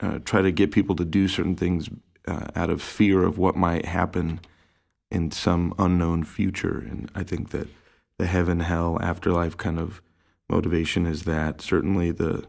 uh, 0.00 0.18
try 0.24 0.42
to 0.42 0.50
get 0.50 0.72
people 0.72 0.96
to 0.96 1.04
do 1.04 1.28
certain 1.28 1.54
things 1.54 1.88
uh, 2.26 2.46
out 2.56 2.70
of 2.70 2.82
fear 2.82 3.22
of 3.22 3.38
what 3.38 3.56
might 3.56 3.84
happen 3.84 4.40
in 5.10 5.30
some 5.30 5.74
unknown 5.78 6.24
future. 6.24 6.78
And 6.78 7.10
I 7.14 7.22
think 7.22 7.50
that 7.50 7.68
the 8.18 8.26
heaven, 8.26 8.60
hell, 8.60 8.98
afterlife 9.00 9.56
kind 9.56 9.78
of 9.78 10.02
motivation 10.48 11.06
is 11.06 11.22
that 11.24 11.60
certainly 11.60 12.10
the 12.10 12.44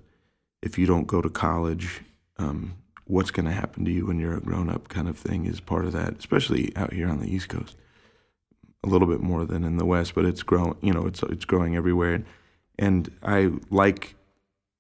if 0.62 0.78
you 0.78 0.86
don't 0.86 1.08
go 1.08 1.22
to 1.22 1.30
college, 1.30 2.02
um, 2.42 2.76
what's 3.06 3.32
going 3.32 3.46
to 3.46 3.52
happen 3.52 3.86
to 3.86 3.92
you 3.92 4.06
when 4.06 4.20
you're 4.20 4.38
a 4.38 4.42
grown 4.42 4.70
up 4.70 4.88
kind 4.88 5.08
of 5.08 5.18
thing 5.18 5.46
is 5.46 5.60
part 5.60 5.86
of 5.86 5.92
that, 5.92 6.18
especially 6.18 6.76
out 6.76 6.94
here 6.94 7.10
on 7.10 7.20
the 7.20 7.34
East 7.34 7.50
Coast. 7.50 7.76
A 8.84 8.88
little 8.88 9.08
bit 9.08 9.22
more 9.22 9.46
than 9.46 9.64
in 9.64 9.78
the 9.78 9.86
West, 9.86 10.16
but 10.16 10.26
it's 10.26 10.42
growing. 10.42 10.76
You 10.82 10.92
know, 10.92 11.06
it's 11.06 11.22
it's 11.24 11.46
growing 11.46 11.76
everywhere, 11.76 12.24
and 12.80 13.12
I 13.22 13.52
like 13.70 14.16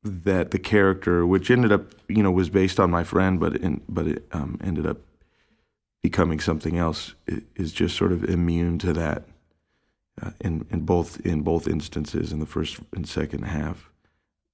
that 0.03 0.50
the 0.50 0.58
character, 0.58 1.27
which 1.27 1.51
ended 1.51 1.72
up, 1.72 1.94
you 2.08 2.24
know, 2.24 2.32
was 2.32 2.50
based 2.50 2.80
on 2.80 2.89
my 2.89 3.03
friend, 3.03 3.39
but 3.39 3.58
in, 3.58 3.82
but 3.88 4.08
it 4.08 4.25
um, 4.32 4.60
ended 4.63 4.88
up 4.88 4.98
becoming 6.01 6.39
something 6.39 6.80
else, 6.80 7.13
is 7.56 7.72
just 7.72 7.96
sort 7.96 8.12
of 8.12 8.24
immune 8.24 8.80
to 8.80 8.94
that. 8.94 9.25
Uh, 10.20 10.32
in 10.41 10.65
in 10.72 10.82
both 10.82 11.24
in 11.24 11.41
both 11.41 11.68
instances, 11.68 12.32
in 12.32 12.39
the 12.39 12.46
first 12.48 12.80
and 12.96 13.08
second 13.08 13.44
half, 13.44 13.91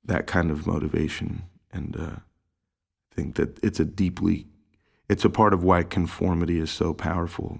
that 0.03 0.27
kind 0.27 0.51
of 0.51 0.67
motivation, 0.67 1.43
and 1.71 1.95
uh, 1.97 2.19
think 3.17 3.35
that 3.35 3.61
it's 3.63 3.79
a 3.79 3.85
deeply, 3.85 4.45
it's 5.09 5.25
a 5.25 5.29
part 5.29 5.53
of 5.53 5.63
why 5.63 5.83
conformity 5.83 6.59
is 6.59 6.71
so 6.71 6.93
powerful. 6.93 7.59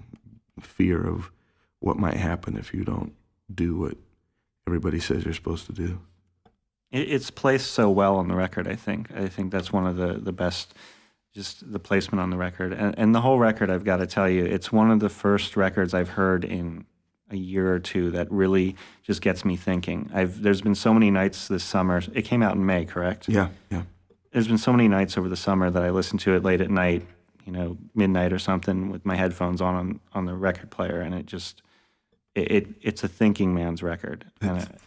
Fear 0.60 1.06
of 1.06 1.30
what 1.80 1.98
might 1.98 2.16
happen 2.16 2.56
if 2.56 2.72
you 2.72 2.84
don't 2.84 3.12
do 3.52 3.76
what 3.76 3.96
everybody 4.66 5.00
says 5.00 5.24
you're 5.24 5.34
supposed 5.34 5.66
to 5.66 5.72
do. 5.72 6.00
It's 6.90 7.30
placed 7.30 7.72
so 7.72 7.90
well 7.90 8.16
on 8.16 8.28
the 8.28 8.34
record. 8.34 8.66
I 8.66 8.74
think. 8.74 9.10
I 9.14 9.28
think 9.28 9.52
that's 9.52 9.72
one 9.72 9.86
of 9.86 9.96
the 9.96 10.14
the 10.14 10.32
best. 10.32 10.74
Just 11.34 11.70
the 11.70 11.78
placement 11.78 12.20
on 12.20 12.30
the 12.30 12.38
record, 12.38 12.72
and, 12.72 12.98
and 12.98 13.14
the 13.14 13.20
whole 13.20 13.38
record. 13.38 13.70
I've 13.70 13.84
got 13.84 13.98
to 13.98 14.06
tell 14.06 14.28
you, 14.28 14.44
it's 14.44 14.72
one 14.72 14.90
of 14.90 14.98
the 14.98 15.10
first 15.10 15.56
records 15.56 15.92
I've 15.92 16.08
heard 16.08 16.44
in 16.44 16.86
a 17.30 17.36
year 17.36 17.72
or 17.72 17.78
two 17.78 18.10
that 18.12 18.30
really 18.32 18.74
just 19.02 19.20
gets 19.20 19.44
me 19.44 19.54
thinking. 19.54 20.10
I've 20.14 20.42
there's 20.42 20.62
been 20.62 20.74
so 20.74 20.94
many 20.94 21.10
nights 21.10 21.46
this 21.48 21.62
summer. 21.62 22.02
It 22.14 22.22
came 22.22 22.42
out 22.42 22.56
in 22.56 22.64
May, 22.64 22.86
correct? 22.86 23.28
Yeah, 23.28 23.48
yeah. 23.70 23.82
There's 24.32 24.48
been 24.48 24.58
so 24.58 24.72
many 24.72 24.88
nights 24.88 25.16
over 25.16 25.28
the 25.28 25.36
summer 25.36 25.70
that 25.70 25.82
I 25.82 25.90
listened 25.90 26.20
to 26.20 26.34
it 26.34 26.42
late 26.42 26.60
at 26.60 26.70
night, 26.70 27.06
you 27.46 27.52
know, 27.52 27.78
midnight 27.94 28.32
or 28.32 28.38
something, 28.38 28.90
with 28.90 29.04
my 29.06 29.16
headphones 29.16 29.60
on 29.60 29.74
on, 29.74 30.00
on 30.12 30.24
the 30.26 30.34
record 30.34 30.70
player, 30.70 31.00
and 31.00 31.14
it 31.14 31.26
just 31.26 31.62
it, 32.34 32.50
it 32.50 32.66
it's 32.82 33.02
a 33.04 33.08
thinking 33.08 33.54
man's 33.54 33.82
record, 33.82 34.26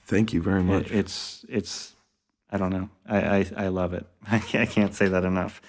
Thank 0.05 0.33
you 0.33 0.41
very 0.41 0.63
much. 0.63 0.87
it, 0.91 0.91
it's 0.95 1.45
it's 1.49 1.93
I 2.51 2.57
don't 2.57 2.69
know. 2.71 2.89
I 3.07 3.17
I, 3.39 3.45
I 3.57 3.67
love 3.69 3.93
it. 3.93 4.05
I 4.31 4.39
can't, 4.39 4.69
I 4.69 4.71
can't 4.71 4.93
say 4.93 5.07
that 5.07 5.23
enough. 5.23 5.61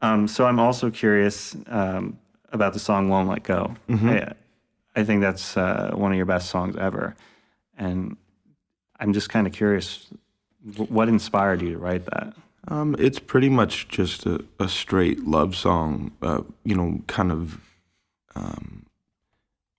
Um, 0.00 0.26
so 0.26 0.46
I'm 0.46 0.58
also 0.58 0.90
curious 0.90 1.54
um, 1.68 2.18
about 2.52 2.72
the 2.72 2.80
song 2.80 3.08
"Won't 3.08 3.28
Let 3.28 3.44
Go." 3.44 3.76
I, 3.88 4.32
I 4.96 5.04
think 5.04 5.20
that's 5.20 5.56
uh, 5.56 5.92
one 5.94 6.10
of 6.10 6.16
your 6.16 6.26
best 6.26 6.50
songs 6.50 6.76
ever, 6.76 7.14
and 7.78 8.16
I'm 8.98 9.12
just 9.12 9.28
kind 9.30 9.46
of 9.46 9.52
curious, 9.52 10.08
wh- 10.76 10.90
what 10.90 11.08
inspired 11.08 11.62
you 11.62 11.70
to 11.70 11.78
write 11.78 12.04
that? 12.06 12.34
Um, 12.68 12.94
it's 12.98 13.18
pretty 13.18 13.48
much 13.48 13.88
just 13.88 14.24
a, 14.24 14.44
a 14.60 14.68
straight 14.68 15.24
love 15.26 15.56
song, 15.56 16.12
uh, 16.22 16.42
you 16.64 16.76
know, 16.76 17.00
kind 17.08 17.32
of, 17.32 17.60
um, 18.36 18.86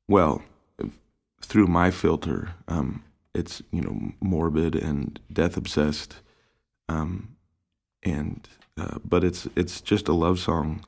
well, 0.08 0.42
through 1.42 1.68
my 1.68 1.92
filter, 1.92 2.56
um, 2.68 3.04
it's, 3.34 3.62
you 3.72 3.82
know, 3.82 4.12
morbid 4.20 4.76
and 4.76 5.20
death 5.32 5.56
obsessed. 5.56 6.16
Um, 6.90 7.36
and, 8.04 8.48
uh, 8.78 9.00
but 9.06 9.24
it's, 9.24 9.48
it's 9.56 9.80
just 9.80 10.10
a 10.10 10.14
love 10.14 10.40
song. 10.40 10.86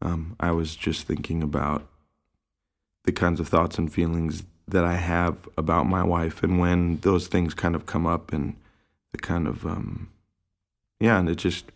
Um, 0.00 0.36
I 0.38 0.52
was 0.52 0.76
just 0.76 1.06
thinking 1.06 1.42
about 1.42 1.88
the 3.04 3.12
kinds 3.12 3.40
of 3.40 3.48
thoughts 3.48 3.76
and 3.78 3.92
feelings 3.92 4.44
that 4.68 4.84
I 4.84 4.94
have 4.94 5.48
about 5.56 5.86
my 5.86 6.04
wife, 6.04 6.42
and 6.42 6.60
when 6.60 6.98
those 6.98 7.26
things 7.26 7.54
kind 7.54 7.74
of 7.74 7.86
come 7.86 8.06
up, 8.06 8.32
and 8.32 8.54
the 9.12 9.18
kind 9.18 9.48
of, 9.48 9.66
um, 9.66 10.10
yeah, 11.00 11.18
and 11.18 11.28
it 11.28 11.36
just 11.36 11.66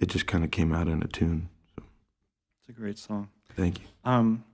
it 0.00 0.06
just 0.06 0.26
kind 0.26 0.44
of 0.44 0.50
came 0.50 0.72
out 0.72 0.88
in 0.88 1.02
a 1.02 1.06
tune. 1.06 1.48
It's 1.76 2.68
a 2.68 2.72
great 2.72 2.98
song. 2.98 3.28
Thank 3.56 3.80
you. 3.80 3.86
Um, 4.04 4.44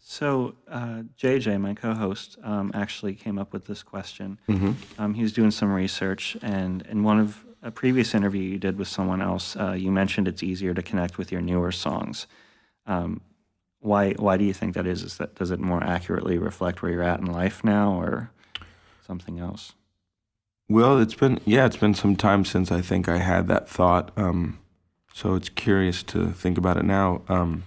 so 0.00 0.54
uh, 0.68 1.02
JJ, 1.18 1.60
my 1.60 1.74
co-host, 1.74 2.38
um, 2.42 2.70
actually 2.74 3.14
came 3.14 3.38
up 3.38 3.52
with 3.52 3.66
this 3.66 3.82
question. 3.82 4.38
Mm-hmm. 4.48 4.72
Um, 4.98 5.14
he 5.14 5.22
was 5.22 5.32
doing 5.32 5.50
some 5.50 5.72
research, 5.72 6.36
and 6.42 6.82
in 6.82 7.02
one 7.02 7.18
of 7.18 7.44
a 7.62 7.70
previous 7.70 8.14
interview 8.14 8.42
you 8.42 8.58
did 8.58 8.78
with 8.78 8.88
someone 8.88 9.20
else, 9.20 9.56
uh, 9.56 9.72
you 9.72 9.90
mentioned 9.90 10.28
it's 10.28 10.42
easier 10.42 10.74
to 10.74 10.82
connect 10.82 11.18
with 11.18 11.32
your 11.32 11.40
newer 11.40 11.72
songs. 11.72 12.26
Um, 12.86 13.20
why 13.80 14.12
why 14.12 14.36
do 14.36 14.44
you 14.44 14.52
think 14.52 14.74
that 14.74 14.86
is? 14.86 15.02
Is 15.02 15.16
that 15.18 15.34
does 15.34 15.50
it 15.50 15.60
more 15.60 15.82
accurately 15.82 16.38
reflect 16.38 16.82
where 16.82 16.92
you're 16.92 17.02
at 17.02 17.20
in 17.20 17.26
life 17.26 17.64
now, 17.64 17.92
or 18.00 18.30
something 19.06 19.38
else? 19.38 19.72
Well, 20.68 20.98
it's 21.00 21.14
been 21.14 21.40
yeah, 21.44 21.66
it's 21.66 21.76
been 21.76 21.94
some 21.94 22.16
time 22.16 22.44
since 22.44 22.72
I 22.72 22.80
think 22.80 23.08
I 23.08 23.18
had 23.18 23.46
that 23.48 23.68
thought. 23.68 24.10
Um, 24.16 24.58
so 25.14 25.34
it's 25.34 25.48
curious 25.48 26.02
to 26.04 26.32
think 26.32 26.58
about 26.58 26.76
it 26.76 26.84
now. 26.84 27.22
Um, 27.28 27.64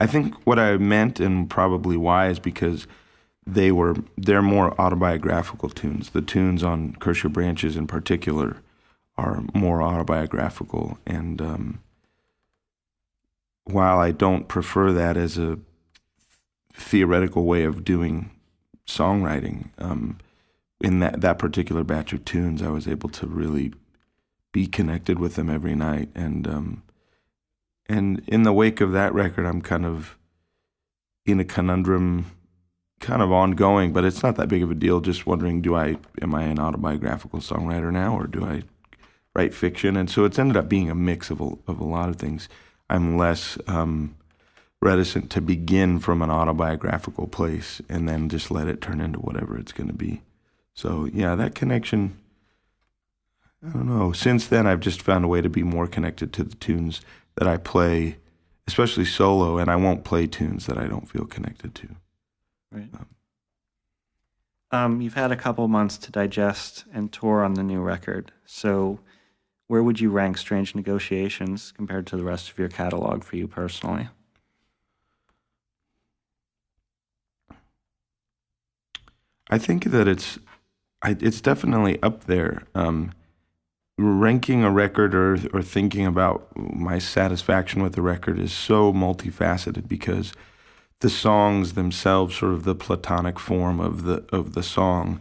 I 0.00 0.06
think 0.06 0.34
what 0.44 0.58
I 0.58 0.76
meant 0.76 1.20
and 1.20 1.48
probably 1.48 1.96
why 1.96 2.28
is 2.28 2.38
because 2.38 2.86
they 3.46 3.70
were 3.70 3.96
they're 4.18 4.42
more 4.42 4.78
autobiographical 4.80 5.70
tunes. 5.70 6.10
The 6.10 6.20
tunes 6.20 6.62
on 6.62 6.96
Your 7.04 7.30
Branches 7.30 7.76
in 7.76 7.86
particular 7.86 8.56
are 9.16 9.42
more 9.54 9.80
autobiographical, 9.80 10.98
and 11.06 11.40
um, 11.40 11.80
while 13.64 13.98
I 13.98 14.10
don't 14.10 14.48
prefer 14.48 14.92
that 14.92 15.16
as 15.16 15.38
a 15.38 15.58
theoretical 16.74 17.44
way 17.44 17.64
of 17.64 17.84
doing 17.84 18.30
songwriting, 18.86 19.70
um, 19.78 20.18
in 20.80 21.00
that 21.00 21.20
that 21.20 21.38
particular 21.38 21.84
batch 21.84 22.12
of 22.12 22.24
tunes, 22.24 22.62
I 22.62 22.68
was 22.68 22.86
able 22.86 23.08
to 23.10 23.26
really 23.26 23.72
be 24.52 24.66
connected 24.66 25.18
with 25.18 25.34
them 25.34 25.50
every 25.50 25.74
night, 25.74 26.10
and 26.14 26.46
um, 26.46 26.82
and 27.88 28.22
in 28.26 28.42
the 28.42 28.52
wake 28.52 28.80
of 28.80 28.92
that 28.92 29.14
record, 29.14 29.46
I'm 29.46 29.62
kind 29.62 29.86
of 29.86 30.16
in 31.24 31.40
a 31.40 31.44
conundrum, 31.44 32.26
kind 33.00 33.22
of 33.22 33.32
ongoing, 33.32 33.92
but 33.92 34.04
it's 34.04 34.22
not 34.22 34.36
that 34.36 34.48
big 34.48 34.62
of 34.62 34.70
a 34.70 34.74
deal. 34.74 35.00
Just 35.00 35.26
wondering, 35.26 35.62
do 35.62 35.74
I 35.74 35.96
am 36.20 36.34
I 36.34 36.44
an 36.44 36.58
autobiographical 36.58 37.40
songwriter 37.40 37.92
now, 37.92 38.16
or 38.16 38.26
do 38.26 38.44
I 38.44 38.62
write 39.34 39.54
fiction? 39.54 39.96
And 39.96 40.10
so 40.10 40.24
it's 40.24 40.38
ended 40.38 40.56
up 40.56 40.68
being 40.68 40.90
a 40.90 40.94
mix 40.94 41.30
of 41.30 41.40
a, 41.40 41.50
of 41.66 41.80
a 41.80 41.84
lot 41.84 42.08
of 42.08 42.16
things. 42.16 42.48
I'm 42.88 43.16
less 43.16 43.58
um, 43.66 44.16
reticent 44.80 45.30
to 45.30 45.40
begin 45.40 45.98
from 45.98 46.22
an 46.22 46.30
autobiographical 46.30 47.26
place 47.26 47.80
and 47.88 48.08
then 48.08 48.28
just 48.28 48.50
let 48.50 48.68
it 48.68 48.80
turn 48.80 49.00
into 49.00 49.18
whatever 49.18 49.58
it's 49.58 49.72
going 49.72 49.88
to 49.88 49.94
be. 49.94 50.22
So 50.76 51.08
yeah, 51.12 51.34
that 51.34 51.56
connection. 51.56 52.18
I 53.66 53.70
don't 53.70 53.88
know. 53.88 54.12
Since 54.12 54.46
then, 54.46 54.66
I've 54.66 54.80
just 54.80 55.02
found 55.02 55.24
a 55.24 55.28
way 55.28 55.40
to 55.40 55.48
be 55.48 55.64
more 55.64 55.88
connected 55.88 56.32
to 56.34 56.44
the 56.44 56.54
tunes 56.54 57.00
that 57.34 57.48
I 57.48 57.56
play 57.56 58.18
especially 58.68 59.04
solo, 59.04 59.58
and 59.58 59.70
I 59.70 59.76
won't 59.76 60.04
play 60.04 60.26
tunes 60.26 60.66
that 60.66 60.78
I 60.78 60.86
don't 60.86 61.08
feel 61.08 61.24
connected 61.24 61.74
to. 61.76 61.88
Right. 62.72 62.88
Um, 62.92 63.06
um, 64.72 65.00
you've 65.00 65.14
had 65.14 65.30
a 65.30 65.36
couple 65.36 65.66
months 65.68 65.96
to 65.98 66.10
digest 66.10 66.84
and 66.92 67.12
tour 67.12 67.44
on 67.44 67.54
the 67.54 67.62
new 67.62 67.80
record. 67.80 68.32
So, 68.44 69.00
where 69.68 69.82
would 69.82 70.00
you 70.00 70.10
rank 70.10 70.38
Strange 70.38 70.74
Negotiations 70.74 71.72
compared 71.72 72.06
to 72.08 72.16
the 72.16 72.24
rest 72.24 72.50
of 72.50 72.58
your 72.58 72.68
catalog 72.68 73.24
for 73.24 73.36
you 73.36 73.46
personally? 73.48 74.08
I 79.48 79.58
think 79.58 79.84
that 79.84 80.08
it's 80.08 80.40
I, 81.06 81.16
it's 81.20 81.40
definitely 81.40 82.02
up 82.02 82.24
there. 82.24 82.62
Um, 82.74 83.12
ranking 83.96 84.64
a 84.64 84.70
record 84.70 85.14
or 85.14 85.38
or 85.54 85.62
thinking 85.62 86.04
about 86.04 86.48
my 86.56 86.98
satisfaction 86.98 87.80
with 87.82 87.94
the 87.94 88.02
record 88.02 88.38
is 88.40 88.52
so 88.52 88.92
multifaceted 88.92 89.86
because 89.86 90.32
the 91.00 91.08
songs 91.08 91.74
themselves, 91.74 92.36
sort 92.36 92.54
of 92.54 92.64
the 92.64 92.74
platonic 92.74 93.38
form 93.38 93.78
of 93.78 94.02
the 94.02 94.24
of 94.32 94.54
the 94.54 94.64
song, 94.64 95.20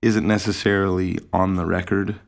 isn't 0.00 0.26
necessarily 0.26 1.18
on 1.34 1.56
the 1.56 1.66
record. 1.66 2.18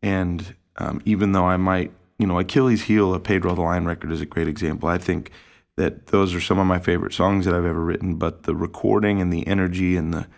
And 0.00 0.54
um, 0.76 1.02
even 1.04 1.32
though 1.32 1.46
I 1.46 1.56
might, 1.56 1.90
you 2.16 2.28
know, 2.28 2.38
Achilles' 2.38 2.82
Heel, 2.82 3.12
a 3.12 3.18
Pedro 3.18 3.56
the 3.56 3.62
Lion 3.62 3.86
record 3.86 4.12
is 4.12 4.20
a 4.20 4.26
great 4.26 4.46
example. 4.46 4.88
I 4.88 4.98
think 4.98 5.32
that 5.74 6.08
those 6.08 6.32
are 6.32 6.40
some 6.40 6.60
of 6.60 6.66
my 6.66 6.78
favorite 6.78 7.12
songs 7.12 7.44
that 7.44 7.54
I've 7.54 7.64
ever 7.64 7.84
written. 7.84 8.14
But 8.14 8.44
the 8.44 8.54
recording 8.54 9.20
and 9.20 9.32
the 9.32 9.44
energy 9.48 9.96
and 9.96 10.14
the 10.14 10.28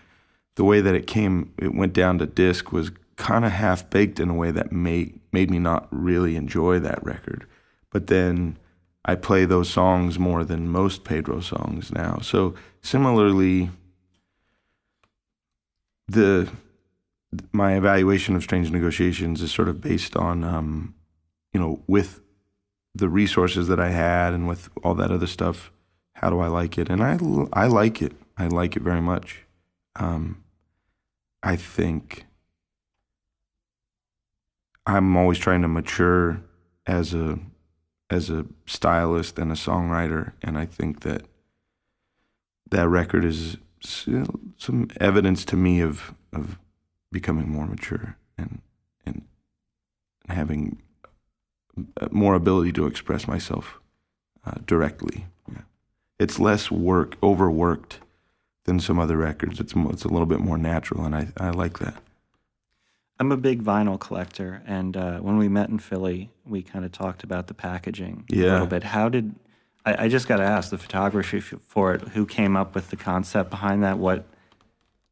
the 0.59 0.65
way 0.65 0.81
that 0.81 0.97
it 0.97 1.07
came, 1.07 1.53
it 1.57 1.73
went 1.73 1.93
down 1.93 2.19
to 2.19 2.27
disc 2.27 2.73
was 2.73 2.91
kind 3.15 3.45
of 3.45 3.53
half 3.53 3.89
baked 3.91 4.19
in 4.19 4.29
a 4.29 4.35
way 4.35 4.51
that 4.51 4.73
made 4.73 5.21
made 5.31 5.53
me 5.53 5.59
not 5.61 5.87
really 5.93 6.35
enjoy 6.35 6.81
that 6.81 7.01
record. 7.05 7.47
But 7.93 8.09
then 8.09 8.59
I 9.05 9.15
play 9.15 9.45
those 9.45 9.71
songs 9.71 10.19
more 10.19 10.43
than 10.43 10.69
most 10.69 11.05
Pedro 11.05 11.39
songs 11.39 11.93
now. 11.93 12.19
So 12.23 12.57
similarly, 12.83 13.71
the 16.09 16.51
my 17.53 17.77
evaluation 17.77 18.35
of 18.35 18.43
Strange 18.43 18.73
Negotiations 18.73 19.41
is 19.41 19.53
sort 19.53 19.69
of 19.69 19.81
based 19.81 20.17
on, 20.17 20.43
um, 20.43 20.93
you 21.53 21.61
know, 21.61 21.85
with 21.87 22.21
the 22.97 23.09
resources 23.09 23.69
that 23.69 23.79
I 23.79 23.91
had 23.91 24.35
and 24.35 24.49
with 24.49 24.71
all 24.83 24.97
that 24.97 25.13
other 25.13 25.29
stuff. 25.29 25.71
How 26.15 26.31
do 26.31 26.41
I 26.41 26.49
like 26.49 26.79
it? 26.79 26.89
And 26.89 27.01
I 27.01 27.17
I 27.53 27.69
like 27.69 28.03
it. 28.03 28.15
I 28.37 28.49
like 28.49 28.75
it 28.75 28.83
very 28.83 29.01
much. 29.01 29.45
Um, 29.95 30.43
I 31.43 31.57
think 31.57 32.27
I'm 34.87 35.17
always 35.17 35.39
trying 35.39 35.63
to 35.63 35.69
mature 35.69 36.41
as 36.87 37.15
a 37.15 37.39
as 38.11 38.31
a 38.31 38.47
stylist 38.67 39.39
and 39.39 39.53
a 39.53 39.55
songwriter, 39.55 40.33
and 40.43 40.57
I 40.57 40.65
think 40.65 41.01
that 41.01 41.23
that 42.71 42.89
record 42.89 43.25
is 43.25 43.59
some 43.81 44.89
evidence 45.01 45.45
to 45.47 45.57
me 45.57 45.81
of 45.81 46.15
of 46.33 46.59
becoming 47.13 47.49
more 47.49 47.67
mature 47.67 48.17
and 48.37 48.61
and 49.05 49.23
having 50.29 50.83
more 52.11 52.35
ability 52.35 52.73
to 52.73 52.87
express 52.87 53.29
myself 53.29 53.79
uh, 54.45 54.55
directly. 54.67 55.27
Yeah. 55.51 55.63
It's 56.19 56.39
less 56.39 56.71
work, 56.71 57.17
overworked 57.23 58.01
than 58.69 58.79
some 58.79 58.99
other 58.99 59.17
records. 59.17 59.59
It's 59.59 59.73
it's 59.75 60.05
a 60.05 60.09
little 60.09 60.27
bit 60.27 60.41
more 60.41 60.59
natural, 60.59 61.05
and 61.05 61.17
I 61.17 61.29
I 61.39 61.51
like 61.51 61.79
that. 61.81 61.95
I'm 63.19 63.33
a 63.33 63.37
big 63.37 63.65
vinyl 63.65 63.99
collector, 63.99 64.63
and 64.67 64.97
uh, 64.97 65.19
when 65.19 65.39
we 65.39 65.49
met 65.49 65.71
in 65.71 65.79
Philly, 65.79 66.31
we 66.47 66.63
kind 66.63 66.85
of 66.85 66.93
talked 66.93 67.25
about 67.25 67.49
the 67.49 67.55
packaging 67.55 68.25
yeah. 68.29 68.45
a 68.45 68.53
little 68.53 68.67
bit. 68.67 68.85
How 68.85 69.09
did 69.09 69.35
I, 69.85 70.05
I 70.05 70.09
just 70.09 70.29
got 70.29 70.37
to 70.37 70.45
ask 70.45 70.71
the 70.71 70.79
photography 70.79 71.41
for 71.41 71.95
it? 71.95 72.03
Who 72.11 72.27
came 72.27 72.57
up 72.57 72.75
with 72.75 72.91
the 72.91 72.97
concept 72.97 73.51
behind 73.51 73.83
that? 73.83 73.99
What 73.99 74.25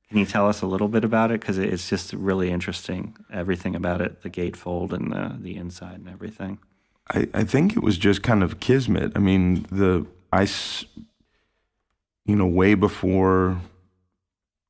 can 0.08 0.18
you 0.18 0.26
tell 0.26 0.48
us 0.48 0.62
a 0.62 0.66
little 0.66 0.88
bit 0.88 1.02
about 1.02 1.32
it? 1.32 1.40
Because 1.40 1.58
it's 1.58 1.88
just 1.88 2.12
really 2.12 2.50
interesting, 2.50 3.16
everything 3.32 3.75
about 3.75 4.00
it, 4.00 4.22
the 4.22 4.30
gatefold 4.30 4.92
and 4.92 5.10
the 5.10 5.36
the 5.40 5.56
inside 5.56 5.99
and 5.99 6.08
everything. 6.08 6.58
I, 7.10 7.26
I 7.32 7.45
think 7.45 7.76
it 7.76 7.82
was 7.82 7.97
just 7.99 8.23
kind 8.23 8.42
of 8.42 8.60
kismet. 8.60 9.12
I 9.16 9.19
mean, 9.21 9.66
the 9.71 10.06
I, 10.32 10.47
you 12.26 12.36
know, 12.36 12.47
way 12.47 12.75
before 12.75 13.60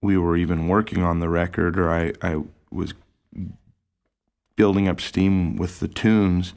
we 0.03 0.17
were 0.17 0.37
even 0.37 0.69
working 0.69 1.03
on 1.03 1.21
the 1.21 1.29
record, 1.29 1.79
or 1.79 1.91
I 1.91 2.13
I 2.23 2.43
was 2.71 2.95
building 4.57 4.89
up 4.89 5.01
steam 5.01 5.57
with 5.57 5.81
the 5.81 5.89
tunes, 5.89 6.55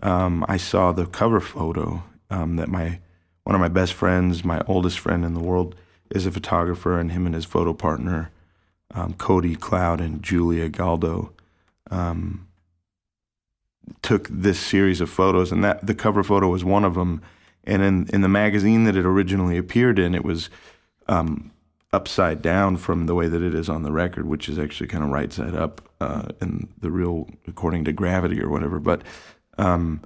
um, 0.00 0.44
I 0.48 0.56
saw 0.56 0.92
the 0.92 1.06
cover 1.06 1.40
photo 1.40 2.02
um, 2.30 2.56
that 2.56 2.68
my 2.68 3.00
one 3.44 3.54
of 3.54 3.60
my 3.60 3.68
best 3.68 3.92
friends, 3.92 4.44
my 4.44 4.62
oldest 4.66 4.98
friend 4.98 5.24
in 5.24 5.34
the 5.34 5.40
world, 5.40 5.74
is 6.10 6.26
a 6.26 6.30
photographer, 6.30 6.98
and 6.98 7.12
him 7.12 7.26
and 7.26 7.34
his 7.34 7.44
photo 7.44 7.72
partner, 7.72 8.30
um, 8.94 9.14
Cody 9.14 9.54
Cloud 9.54 10.00
and 10.00 10.22
Julia 10.22 10.68
Galdo, 10.68 11.32
um, 11.90 12.46
took 14.02 14.28
this 14.28 14.58
series 14.58 15.00
of 15.00 15.10
photos, 15.10 15.52
and 15.52 15.64
that 15.64 15.86
the 15.86 15.94
cover 15.94 16.22
photo 16.22 16.48
was 16.48 16.64
one 16.64 16.84
of 16.84 16.94
them. 16.94 17.22
And 17.66 17.82
in 17.82 18.08
in 18.12 18.20
the 18.20 18.28
magazine 18.28 18.84
that 18.84 18.96
it 18.96 19.06
originally 19.06 19.56
appeared 19.56 19.98
in, 19.98 20.14
it 20.14 20.24
was 20.24 20.50
um, 21.08 21.50
upside 21.92 22.42
down 22.42 22.76
from 22.76 23.06
the 23.06 23.14
way 23.14 23.28
that 23.28 23.42
it 23.42 23.54
is 23.54 23.68
on 23.68 23.82
the 23.82 23.92
record, 23.92 24.26
which 24.26 24.48
is 24.48 24.58
actually 24.58 24.88
kind 24.88 25.04
of 25.04 25.10
right 25.10 25.32
side 25.32 25.54
up 25.54 25.80
uh, 26.00 26.28
in 26.40 26.68
the 26.80 26.90
real 26.90 27.28
according 27.46 27.84
to 27.84 27.92
gravity 27.92 28.40
or 28.40 28.48
whatever. 28.48 28.78
But 28.78 29.02
um, 29.58 30.00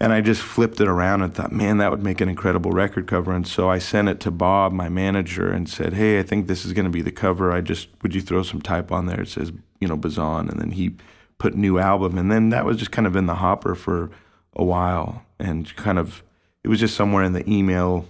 and 0.00 0.12
I 0.12 0.20
just 0.20 0.42
flipped 0.42 0.80
it 0.80 0.86
around 0.86 1.22
and 1.22 1.34
thought, 1.34 1.50
man, 1.50 1.78
that 1.78 1.90
would 1.90 2.02
make 2.02 2.20
an 2.20 2.28
incredible 2.28 2.70
record 2.70 3.08
cover. 3.08 3.32
And 3.32 3.46
so 3.46 3.68
I 3.68 3.78
sent 3.78 4.08
it 4.08 4.20
to 4.20 4.30
Bob, 4.30 4.72
my 4.72 4.88
manager, 4.88 5.50
and 5.50 5.68
said, 5.68 5.94
hey, 5.94 6.20
I 6.20 6.22
think 6.22 6.46
this 6.46 6.64
is 6.64 6.72
going 6.72 6.84
to 6.84 6.90
be 6.90 7.02
the 7.02 7.10
cover. 7.10 7.50
I 7.50 7.60
just 7.60 7.88
would 8.02 8.14
you 8.14 8.20
throw 8.20 8.42
some 8.42 8.62
type 8.62 8.92
on 8.92 9.06
there? 9.06 9.20
It 9.20 9.28
says 9.28 9.52
you 9.80 9.88
know 9.88 9.96
Bazan, 9.96 10.48
and 10.48 10.60
then 10.60 10.72
he 10.72 10.96
put 11.38 11.56
new 11.56 11.78
album, 11.78 12.18
and 12.18 12.30
then 12.30 12.50
that 12.50 12.64
was 12.64 12.76
just 12.76 12.90
kind 12.90 13.06
of 13.06 13.16
in 13.16 13.26
the 13.26 13.36
hopper 13.36 13.74
for 13.74 14.10
a 14.54 14.64
while, 14.64 15.24
and 15.38 15.74
kind 15.76 15.98
of 15.98 16.22
it 16.64 16.68
was 16.68 16.80
just 16.80 16.96
somewhere 16.96 17.24
in 17.24 17.32
the 17.32 17.48
email 17.50 18.06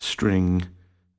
string. 0.00 0.66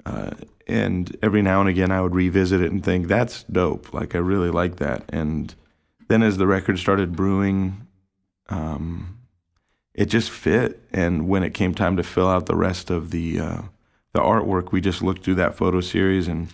Uh, 0.05 0.31
and 0.67 1.15
every 1.21 1.41
now 1.41 1.59
and 1.59 1.69
again 1.69 1.91
I 1.91 2.01
would 2.01 2.15
revisit 2.15 2.61
it 2.61 2.71
and 2.71 2.83
think 2.83 3.07
that's 3.07 3.43
dope. 3.43 3.93
Like 3.93 4.15
I 4.15 4.19
really 4.19 4.49
like 4.49 4.77
that. 4.77 5.03
And 5.09 5.53
then 6.07 6.23
as 6.23 6.37
the 6.37 6.47
record 6.47 6.79
started 6.79 7.15
brewing, 7.15 7.87
um, 8.49 9.17
it 9.93 10.05
just 10.05 10.31
fit. 10.31 10.81
And 10.91 11.27
when 11.27 11.43
it 11.43 11.53
came 11.53 11.73
time 11.73 11.97
to 11.97 12.03
fill 12.03 12.27
out 12.27 12.45
the 12.45 12.55
rest 12.55 12.89
of 12.89 13.11
the 13.11 13.39
uh, 13.39 13.61
the 14.13 14.19
artwork, 14.19 14.71
we 14.71 14.81
just 14.81 15.01
looked 15.01 15.23
through 15.23 15.35
that 15.35 15.55
photo 15.55 15.81
series, 15.81 16.27
and 16.27 16.49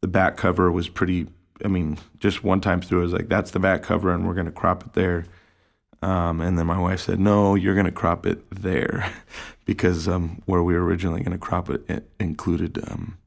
the 0.00 0.08
back 0.08 0.36
cover 0.36 0.70
was 0.70 0.88
pretty. 0.88 1.26
I 1.64 1.68
mean, 1.68 1.98
just 2.18 2.42
one 2.42 2.60
time 2.60 2.80
through, 2.80 3.00
I 3.00 3.04
was 3.04 3.12
like, 3.12 3.28
"That's 3.28 3.50
the 3.50 3.60
back 3.60 3.82
cover, 3.82 4.12
and 4.12 4.26
we're 4.26 4.34
gonna 4.34 4.50
crop 4.50 4.84
it 4.84 4.92
there." 4.94 5.26
Um, 6.02 6.40
and 6.40 6.58
then 6.58 6.66
my 6.66 6.78
wife 6.78 7.00
said, 7.00 7.20
"No, 7.20 7.54
you're 7.54 7.76
gonna 7.76 7.92
crop 7.92 8.26
it 8.26 8.44
there," 8.50 9.12
because 9.64 10.08
um, 10.08 10.42
where 10.46 10.62
we 10.62 10.74
were 10.74 10.84
originally 10.84 11.22
gonna 11.22 11.38
crop 11.38 11.70
it, 11.70 11.88
it 11.88 12.10
included 12.18 12.78
um, 12.90 13.18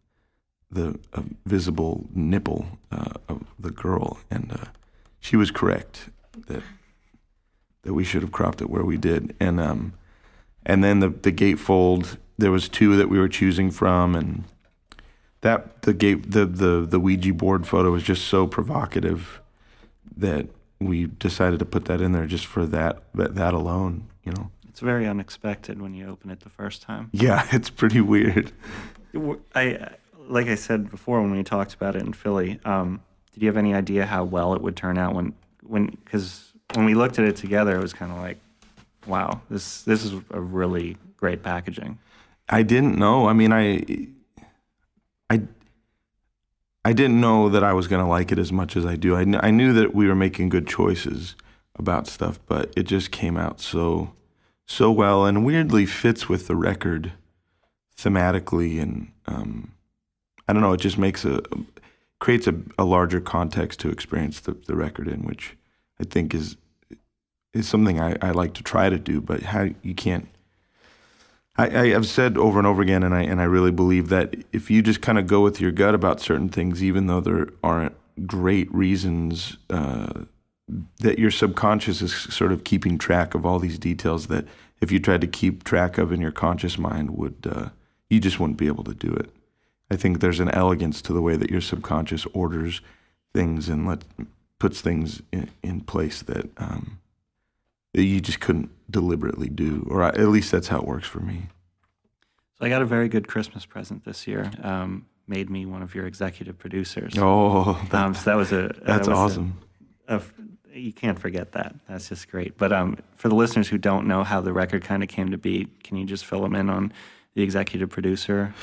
the 0.70 1.00
visible 1.46 2.06
nipple 2.14 2.66
uh, 2.92 3.14
of 3.30 3.44
the 3.58 3.72
girl, 3.72 4.20
and 4.30 4.52
uh, 4.52 4.66
she 5.20 5.38
was 5.38 5.52
correct 5.52 6.10
that 6.48 6.64
that 7.84 7.94
we 7.94 8.04
should 8.04 8.24
have 8.24 8.32
cropped 8.32 8.62
it 8.62 8.70
where 8.70 8.84
we 8.84 8.98
did, 8.98 9.36
and 9.40 9.60
um, 9.60 9.94
and 10.66 10.84
then 10.84 11.00
the 11.00 11.10
the 11.10 11.32
gatefold. 11.32 12.18
There 12.38 12.52
was 12.52 12.68
two 12.68 12.98
that 12.98 13.08
we 13.08 13.18
were 13.18 13.30
choosing 13.30 13.72
from, 13.72 14.14
and 14.14 14.44
that 15.40 15.84
the 15.84 15.94
gate 15.94 16.32
the 16.32 16.46
the 16.46 16.86
the 16.86 17.00
Ouija 17.00 17.34
board 17.34 17.66
photo 17.66 17.92
was 17.92 18.04
just 18.04 18.26
so 18.26 18.46
provocative 18.46 19.40
that 20.18 20.48
we 20.80 21.06
decided 21.06 21.60
to 21.60 21.66
put 21.66 21.86
that 21.86 22.02
in 22.02 22.12
there 22.12 22.26
just 22.26 22.46
for 22.46 22.66
that 22.68 23.04
that, 23.14 23.36
that 23.36 23.54
alone. 23.54 24.08
You 24.24 24.34
know, 24.34 24.52
it's 24.68 24.80
very 24.80 25.08
unexpected 25.08 25.82
when 25.82 25.94
you 25.94 26.08
open 26.08 26.30
it 26.30 26.42
the 26.42 26.50
first 26.50 26.82
time. 26.82 27.10
Yeah, 27.12 27.48
it's 27.52 27.70
pretty 27.70 28.02
weird. 28.02 28.52
I 29.56 29.90
like 30.28 30.48
I 30.48 30.56
said 30.56 30.90
before 30.90 31.22
when 31.22 31.32
we 31.32 31.44
talked 31.44 31.74
about 31.74 31.96
it 31.96 32.02
in 32.02 32.14
Philly, 32.14 32.60
um, 32.66 33.02
did 33.34 33.44
you 33.44 33.48
have 33.48 33.58
any 33.58 33.74
idea 33.74 34.06
how 34.06 34.24
well 34.24 34.54
it 34.54 34.62
would 34.62 34.76
turn 34.76 34.98
out 34.98 35.14
when 35.14 35.34
when 35.62 35.98
because 36.04 36.54
when 36.74 36.86
we 36.86 36.94
looked 36.96 37.20
at 37.20 37.26
it 37.26 37.36
together, 37.36 37.76
it 37.76 37.82
was 37.82 37.94
kind 37.94 38.12
of 38.12 38.18
like, 38.18 38.38
wow, 39.06 39.42
this 39.50 39.84
this 39.84 40.04
is 40.04 40.14
a 40.32 40.42
really 40.42 40.98
great 41.18 41.44
packaging. 41.44 42.00
I 42.50 42.64
didn't 42.64 42.98
know. 42.98 43.28
I 43.28 43.34
mean, 43.34 43.52
I 43.52 43.78
I 43.78 44.08
I 46.86 46.94
didn't 46.94 47.20
know 47.20 47.50
that 47.50 47.64
I 47.64 47.74
was 47.74 47.88
going 47.88 48.04
to 48.04 48.08
like 48.08 48.32
it 48.32 48.38
as 48.38 48.52
much 48.52 48.78
as 48.78 48.86
I 48.86 48.96
do. 48.96 49.16
I, 49.16 49.24
kn- 49.24 49.40
I 49.42 49.50
knew 49.50 49.74
that 49.74 49.96
we 49.96 50.08
were 50.08 50.14
making 50.14 50.50
good 50.50 50.68
choices 50.68 51.36
about 51.76 52.06
stuff, 52.06 52.40
but 52.46 52.72
it 52.78 52.84
just 52.84 53.10
came 53.12 53.38
out 53.38 53.60
so 53.60 54.14
so 54.68 54.92
well 54.92 55.26
and 55.26 55.46
weirdly 55.46 55.86
fits 55.86 56.28
with 56.28 56.48
the 56.48 56.56
record 56.56 57.12
thematically 57.98 58.82
and 58.82 59.12
um, 59.28 59.72
I 60.48 60.54
don't 60.54 60.62
know. 60.62 60.74
It 60.74 60.80
just 60.80 60.98
makes 60.98 61.26
a 61.26 61.42
creates 62.20 62.48
a, 62.48 62.56
a 62.78 62.86
larger 62.86 63.20
context 63.20 63.80
to 63.80 63.90
experience 63.90 64.40
the, 64.40 64.54
the 64.54 64.76
record 64.76 65.08
in, 65.08 65.24
which 65.24 65.58
I 66.00 66.04
think 66.04 66.36
is 66.36 66.56
is 67.54 67.68
something 67.68 68.00
I, 68.00 68.16
I 68.22 68.32
like 68.32 68.54
to 68.56 68.64
try 68.64 68.90
to 68.90 69.00
do. 69.00 69.22
But 69.22 69.42
how 69.42 69.70
you 69.82 69.96
can't. 69.96 70.28
I, 71.58 71.88
have 71.88 72.06
said 72.06 72.38
over 72.38 72.58
and 72.58 72.68
over 72.68 72.82
again, 72.82 73.02
and 73.02 73.16
I 73.16 73.22
and 73.22 73.40
I 73.40 73.46
really 73.46 73.72
believe 73.72 74.10
that 74.10 74.36
if 74.52 74.70
you 74.70 74.82
just 74.82 75.02
kind 75.02 75.18
of 75.18 75.26
go 75.26 75.42
with 75.42 75.62
your 75.62 75.72
gut 75.72 75.96
about 75.96 76.20
certain 76.20 76.50
things, 76.50 76.84
even 76.84 77.08
though 77.08 77.22
there 77.22 77.48
aren't 77.64 77.96
great 78.28 78.74
reasons, 78.74 79.58
uh, 79.70 80.26
that 81.00 81.18
your 81.18 81.32
subconscious 81.32 82.02
is 82.02 82.14
sort 82.14 82.52
of 82.52 82.64
keeping 82.64 82.98
track 82.98 83.36
of 83.36 83.46
all 83.46 83.60
these 83.60 83.80
details 83.80 84.28
that 84.28 84.46
if 84.82 84.92
you 84.92 85.00
tried 85.00 85.22
to 85.22 85.28
keep 85.28 85.64
track 85.64 85.98
of 85.98 86.12
in 86.12 86.20
your 86.20 86.32
conscious 86.32 86.78
mind 86.78 87.12
would 87.12 87.48
uh, 87.50 87.70
you 88.10 88.20
just 88.20 88.40
wouldn't 88.40 88.58
be 88.58 88.68
able 88.68 88.84
to 88.84 88.94
do 88.94 89.14
it. 89.14 89.30
I 89.90 89.96
think 89.96 90.20
there's 90.20 90.40
an 90.40 90.50
elegance 90.50 91.02
to 91.04 91.14
the 91.14 91.22
way 91.22 91.38
that 91.38 91.52
your 91.52 91.62
subconscious 91.62 92.26
orders 92.34 92.82
things 93.34 93.70
and 93.70 93.88
let 93.88 94.04
puts 94.60 94.82
things 94.82 95.22
in, 95.32 95.50
in 95.62 95.82
place 95.82 96.22
that 96.24 96.50
um, 96.58 97.00
that 97.96 98.04
you 98.04 98.20
just 98.20 98.42
couldn't 98.42 98.70
deliberately 98.92 99.48
do, 99.48 99.88
or 99.90 100.04
at 100.04 100.20
least 100.28 100.52
that's 100.52 100.68
how 100.68 100.80
it 100.80 100.86
works 100.86 101.08
for 101.08 101.22
me. 101.22 101.48
So 102.60 102.66
I 102.66 102.70
got 102.70 102.82
a 102.82 102.86
very 102.86 103.08
good 103.08 103.26
Christmas 103.26 103.66
present 103.66 104.04
this 104.04 104.28
year. 104.28 104.52
Um, 104.62 105.06
made 105.28 105.50
me 105.50 105.66
one 105.66 105.82
of 105.82 105.96
your 105.96 106.06
executive 106.06 106.60
producers. 106.60 107.14
Oh, 107.18 107.82
that, 107.92 108.06
um, 108.06 108.14
so 108.14 108.30
that 108.30 108.36
was 108.36 108.52
a 108.52 108.74
that's 108.84 108.84
that 108.84 109.00
was 109.00 109.08
awesome. 109.08 109.58
A, 110.10 110.18
a, 110.18 110.22
you 110.78 110.92
can't 110.92 111.18
forget 111.18 111.54
that. 111.54 111.74
That's 111.88 112.10
just 112.10 112.30
great. 112.30 112.58
But 112.58 112.74
um, 112.74 112.98
for 113.16 113.30
the 113.30 113.36
listeners 113.36 113.70
who 113.70 113.78
don't 113.78 114.08
know 114.08 114.26
how 114.26 114.42
the 114.42 114.52
record 114.52 114.84
kind 114.84 115.02
of 115.02 115.08
came 115.08 115.32
to 115.32 115.38
be, 115.38 115.68
can 115.86 115.96
you 115.96 116.06
just 116.06 116.26
fill 116.26 116.42
them 116.42 116.54
in 116.54 116.70
on 116.70 116.92
the 117.34 117.44
executive 117.44 117.90
producer? 117.90 118.54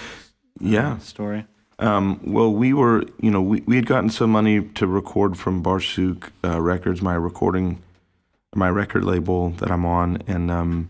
Uh, 0.61 0.69
yeah. 0.69 0.99
Story. 0.99 1.47
Um, 1.79 2.21
well, 2.23 2.53
we 2.53 2.75
were, 2.75 3.05
you 3.23 3.31
know, 3.31 3.41
we, 3.41 3.63
we 3.63 3.77
had 3.77 3.87
gotten 3.87 4.11
some 4.11 4.31
money 4.31 4.61
to 4.61 4.87
record 4.87 5.39
from 5.39 5.63
Barsuk 5.63 6.29
uh, 6.45 6.61
Records, 6.61 7.01
my 7.01 7.15
recording 7.15 7.83
my 8.55 8.69
record 8.69 9.05
label 9.05 9.51
that 9.51 9.71
I'm 9.71 9.87
on, 9.87 10.23
and 10.27 10.51
um, 10.51 10.89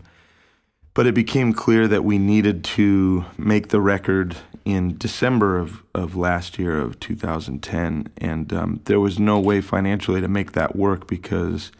but 0.93 1.07
it 1.07 1.15
became 1.15 1.53
clear 1.53 1.87
that 1.87 2.03
we 2.03 2.17
needed 2.17 2.63
to 2.63 3.25
make 3.37 3.69
the 3.69 3.81
record 3.81 4.37
in 4.65 4.97
December 4.97 5.57
of, 5.57 5.83
of 5.93 6.15
last 6.15 6.59
year 6.59 6.79
of 6.79 6.99
2010, 6.99 8.09
and 8.17 8.53
um, 8.53 8.81
there 8.85 8.99
was 8.99 9.19
no 9.19 9.39
way 9.39 9.59
financially 9.61 10.21
to 10.21 10.27
make 10.27 10.51
that 10.53 10.75
work 10.75 11.07
because 11.07 11.71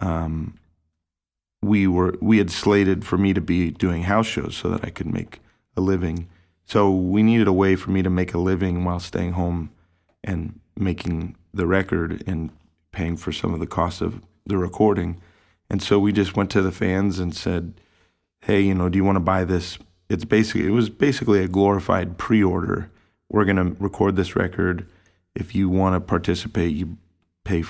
um, 0.00 0.54
we 1.62 1.86
were 1.86 2.14
we 2.20 2.38
had 2.38 2.50
slated 2.50 3.04
for 3.04 3.18
me 3.18 3.32
to 3.32 3.40
be 3.40 3.70
doing 3.70 4.04
house 4.04 4.26
shows 4.26 4.56
so 4.56 4.68
that 4.68 4.84
I 4.84 4.90
could 4.90 5.12
make 5.12 5.40
a 5.76 5.80
living. 5.80 6.28
So 6.64 6.90
we 6.90 7.22
needed 7.22 7.48
a 7.48 7.52
way 7.52 7.76
for 7.76 7.90
me 7.90 8.02
to 8.02 8.10
make 8.10 8.34
a 8.34 8.38
living 8.38 8.84
while 8.84 9.00
staying 9.00 9.32
home 9.32 9.70
and 10.22 10.60
making 10.76 11.36
the 11.54 11.66
record 11.66 12.22
and 12.26 12.50
paying 12.92 13.16
for 13.16 13.32
some 13.32 13.54
of 13.54 13.60
the 13.60 13.66
costs 13.66 14.00
of 14.00 14.20
the 14.48 14.58
recording. 14.58 15.20
And 15.70 15.82
so 15.82 15.98
we 15.98 16.12
just 16.12 16.36
went 16.36 16.50
to 16.50 16.62
the 16.62 16.72
fans 16.72 17.18
and 17.18 17.34
said, 17.34 17.74
"Hey, 18.42 18.60
you 18.60 18.74
know, 18.74 18.88
do 18.88 18.96
you 18.96 19.04
want 19.04 19.16
to 19.16 19.20
buy 19.20 19.44
this? 19.44 19.78
It's 20.08 20.24
basically 20.24 20.66
it 20.66 20.70
was 20.70 20.88
basically 20.88 21.42
a 21.42 21.48
glorified 21.48 22.18
pre-order. 22.18 22.90
We're 23.30 23.44
going 23.44 23.56
to 23.56 23.82
record 23.82 24.16
this 24.16 24.34
record. 24.34 24.86
If 25.34 25.54
you 25.54 25.68
want 25.68 25.94
to 25.94 26.00
participate, 26.00 26.74
you 26.74 26.96
pay 27.44 27.62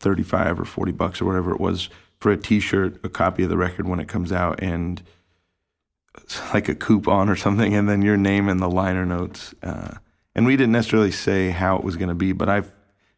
35 0.00 0.60
or 0.60 0.64
40 0.64 0.92
bucks 0.92 1.20
or 1.20 1.24
whatever 1.24 1.52
it 1.52 1.60
was 1.60 1.88
for 2.18 2.32
a 2.32 2.36
t-shirt, 2.36 2.98
a 3.04 3.08
copy 3.08 3.44
of 3.44 3.48
the 3.48 3.56
record 3.56 3.88
when 3.88 4.00
it 4.00 4.08
comes 4.08 4.32
out 4.32 4.62
and 4.62 5.02
like 6.54 6.68
a 6.68 6.74
coupon 6.74 7.28
or 7.28 7.36
something 7.36 7.74
and 7.74 7.88
then 7.88 8.02
your 8.02 8.16
name 8.16 8.48
in 8.48 8.58
the 8.58 8.68
liner 8.68 9.06
notes. 9.06 9.54
Uh, 9.62 9.96
and 10.34 10.46
we 10.46 10.56
didn't 10.56 10.72
necessarily 10.72 11.12
say 11.12 11.50
how 11.50 11.76
it 11.76 11.84
was 11.84 11.96
going 11.96 12.08
to 12.08 12.14
be, 12.14 12.32
but 12.32 12.48
I 12.48 12.62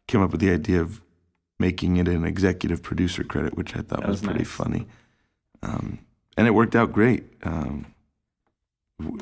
came 0.07 0.21
up 0.21 0.31
with 0.31 0.41
the 0.41 0.51
idea 0.51 0.81
of 0.81 1.01
making 1.59 1.97
it 1.97 2.07
an 2.07 2.25
executive 2.25 2.83
producer 2.83 3.23
credit, 3.23 3.55
which 3.57 3.75
I 3.75 3.81
thought 3.81 4.01
was, 4.01 4.21
was, 4.21 4.21
pretty 4.21 4.39
nice. 4.39 4.47
funny. 4.47 4.87
Um, 5.63 5.99
and 6.35 6.47
it 6.47 6.51
worked 6.51 6.75
out 6.75 6.91
great. 6.91 7.23
Um, 7.43 7.87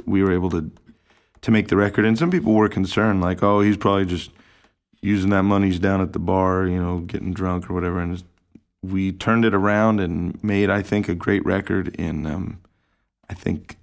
we 0.05 0.23
were 0.23 0.33
able 0.33 0.49
to 0.51 0.71
to 1.41 1.51
make 1.51 1.67
the 1.67 1.77
record, 1.77 2.05
and 2.05 2.17
some 2.17 2.31
people 2.31 2.53
were 2.53 2.69
concerned, 2.69 3.21
like, 3.21 3.43
"Oh, 3.43 3.61
he's 3.61 3.77
probably 3.77 4.05
just 4.05 4.31
using 5.01 5.29
that 5.29 5.43
money. 5.43 5.67
He's 5.67 5.79
down 5.79 6.01
at 6.01 6.13
the 6.13 6.19
bar, 6.19 6.65
you 6.65 6.81
know, 6.81 6.99
getting 6.99 7.33
drunk 7.33 7.69
or 7.69 7.73
whatever." 7.73 7.99
And 7.99 8.23
we 8.81 9.11
turned 9.11 9.45
it 9.45 9.53
around 9.53 9.99
and 9.99 10.41
made, 10.43 10.69
I 10.69 10.81
think, 10.81 11.07
a 11.07 11.15
great 11.15 11.45
record 11.45 11.95
in, 11.95 12.25
um, 12.25 12.59
I 13.29 13.33
think, 13.33 13.77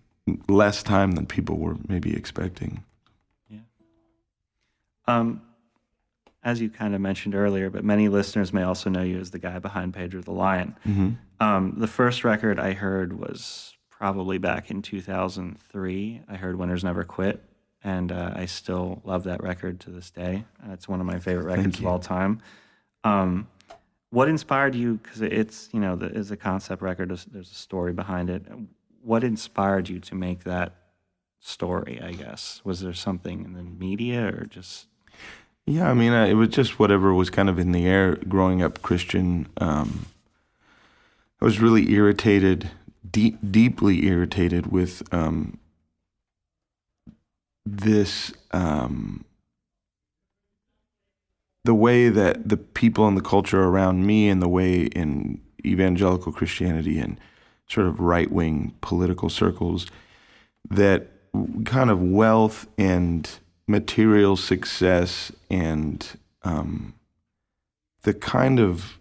less 0.48 0.82
time 0.82 1.12
than 1.12 1.26
people 1.26 1.58
were 1.58 1.76
maybe 1.88 2.14
expecting. 2.14 2.84
Yeah. 3.48 3.60
Um, 5.06 5.42
as 6.44 6.60
you 6.60 6.68
kind 6.68 6.94
of 6.94 7.00
mentioned 7.00 7.34
earlier, 7.34 7.70
but 7.70 7.84
many 7.84 8.08
listeners 8.08 8.52
may 8.52 8.62
also 8.62 8.90
know 8.90 9.02
you 9.02 9.18
as 9.18 9.30
the 9.30 9.38
guy 9.38 9.58
behind 9.58 9.94
Pedro 9.94 10.20
the 10.22 10.32
Lion. 10.32 10.76
Mm-hmm. 10.86 11.10
Um, 11.40 11.74
the 11.76 11.86
first 11.86 12.24
record 12.24 12.58
I 12.58 12.72
heard 12.72 13.18
was 13.18 13.76
probably 13.90 14.38
back 14.38 14.70
in 14.70 14.82
2003. 14.82 16.22
I 16.28 16.34
heard 16.34 16.56
Winners 16.56 16.82
Never 16.82 17.04
Quit, 17.04 17.42
and 17.84 18.10
uh, 18.10 18.32
I 18.34 18.46
still 18.46 19.00
love 19.04 19.24
that 19.24 19.42
record 19.42 19.80
to 19.80 19.90
this 19.90 20.10
day. 20.10 20.44
Uh, 20.64 20.72
it's 20.72 20.88
one 20.88 21.00
of 21.00 21.06
my 21.06 21.20
favorite 21.20 21.44
records 21.44 21.78
of 21.78 21.86
all 21.86 22.00
time. 22.00 22.40
Um, 23.04 23.46
what 24.10 24.28
inspired 24.28 24.74
you? 24.74 24.94
Because 24.94 25.22
it's 25.22 25.68
you 25.72 25.80
know, 25.80 25.94
the, 25.96 26.06
it's 26.06 26.30
a 26.30 26.36
concept 26.36 26.82
record. 26.82 27.10
There's, 27.10 27.24
there's 27.26 27.50
a 27.50 27.54
story 27.54 27.92
behind 27.92 28.30
it. 28.30 28.44
What 29.00 29.24
inspired 29.24 29.88
you 29.88 30.00
to 30.00 30.14
make 30.16 30.44
that 30.44 30.74
story? 31.38 32.00
I 32.02 32.12
guess 32.12 32.60
was 32.64 32.80
there 32.80 32.92
something 32.92 33.44
in 33.44 33.52
the 33.52 33.62
media 33.62 34.26
or 34.26 34.46
just 34.46 34.86
yeah, 35.66 35.88
I 35.88 35.94
mean, 35.94 36.12
uh, 36.12 36.26
it 36.26 36.34
was 36.34 36.48
just 36.48 36.78
whatever 36.78 37.14
was 37.14 37.30
kind 37.30 37.48
of 37.48 37.58
in 37.58 37.72
the 37.72 37.86
air 37.86 38.16
growing 38.28 38.62
up 38.62 38.82
Christian. 38.82 39.48
Um, 39.58 40.06
I 41.40 41.44
was 41.44 41.60
really 41.60 41.92
irritated, 41.92 42.70
deep, 43.08 43.38
deeply 43.50 44.06
irritated 44.06 44.66
with 44.68 45.02
um, 45.14 45.58
this, 47.64 48.32
um, 48.50 49.24
the 51.64 51.74
way 51.74 52.08
that 52.08 52.48
the 52.48 52.56
people 52.56 53.06
and 53.06 53.16
the 53.16 53.22
culture 53.22 53.62
around 53.62 54.04
me 54.04 54.28
and 54.28 54.42
the 54.42 54.48
way 54.48 54.82
in 54.82 55.40
evangelical 55.64 56.32
Christianity 56.32 56.98
and 56.98 57.20
sort 57.68 57.86
of 57.86 58.00
right 58.00 58.30
wing 58.30 58.74
political 58.80 59.28
circles 59.28 59.86
that 60.68 61.08
kind 61.64 61.90
of 61.90 62.02
wealth 62.02 62.66
and 62.76 63.30
material 63.72 64.36
success 64.36 65.32
and 65.50 66.18
um, 66.44 66.94
the 68.02 68.14
kind 68.14 68.60
of 68.60 68.98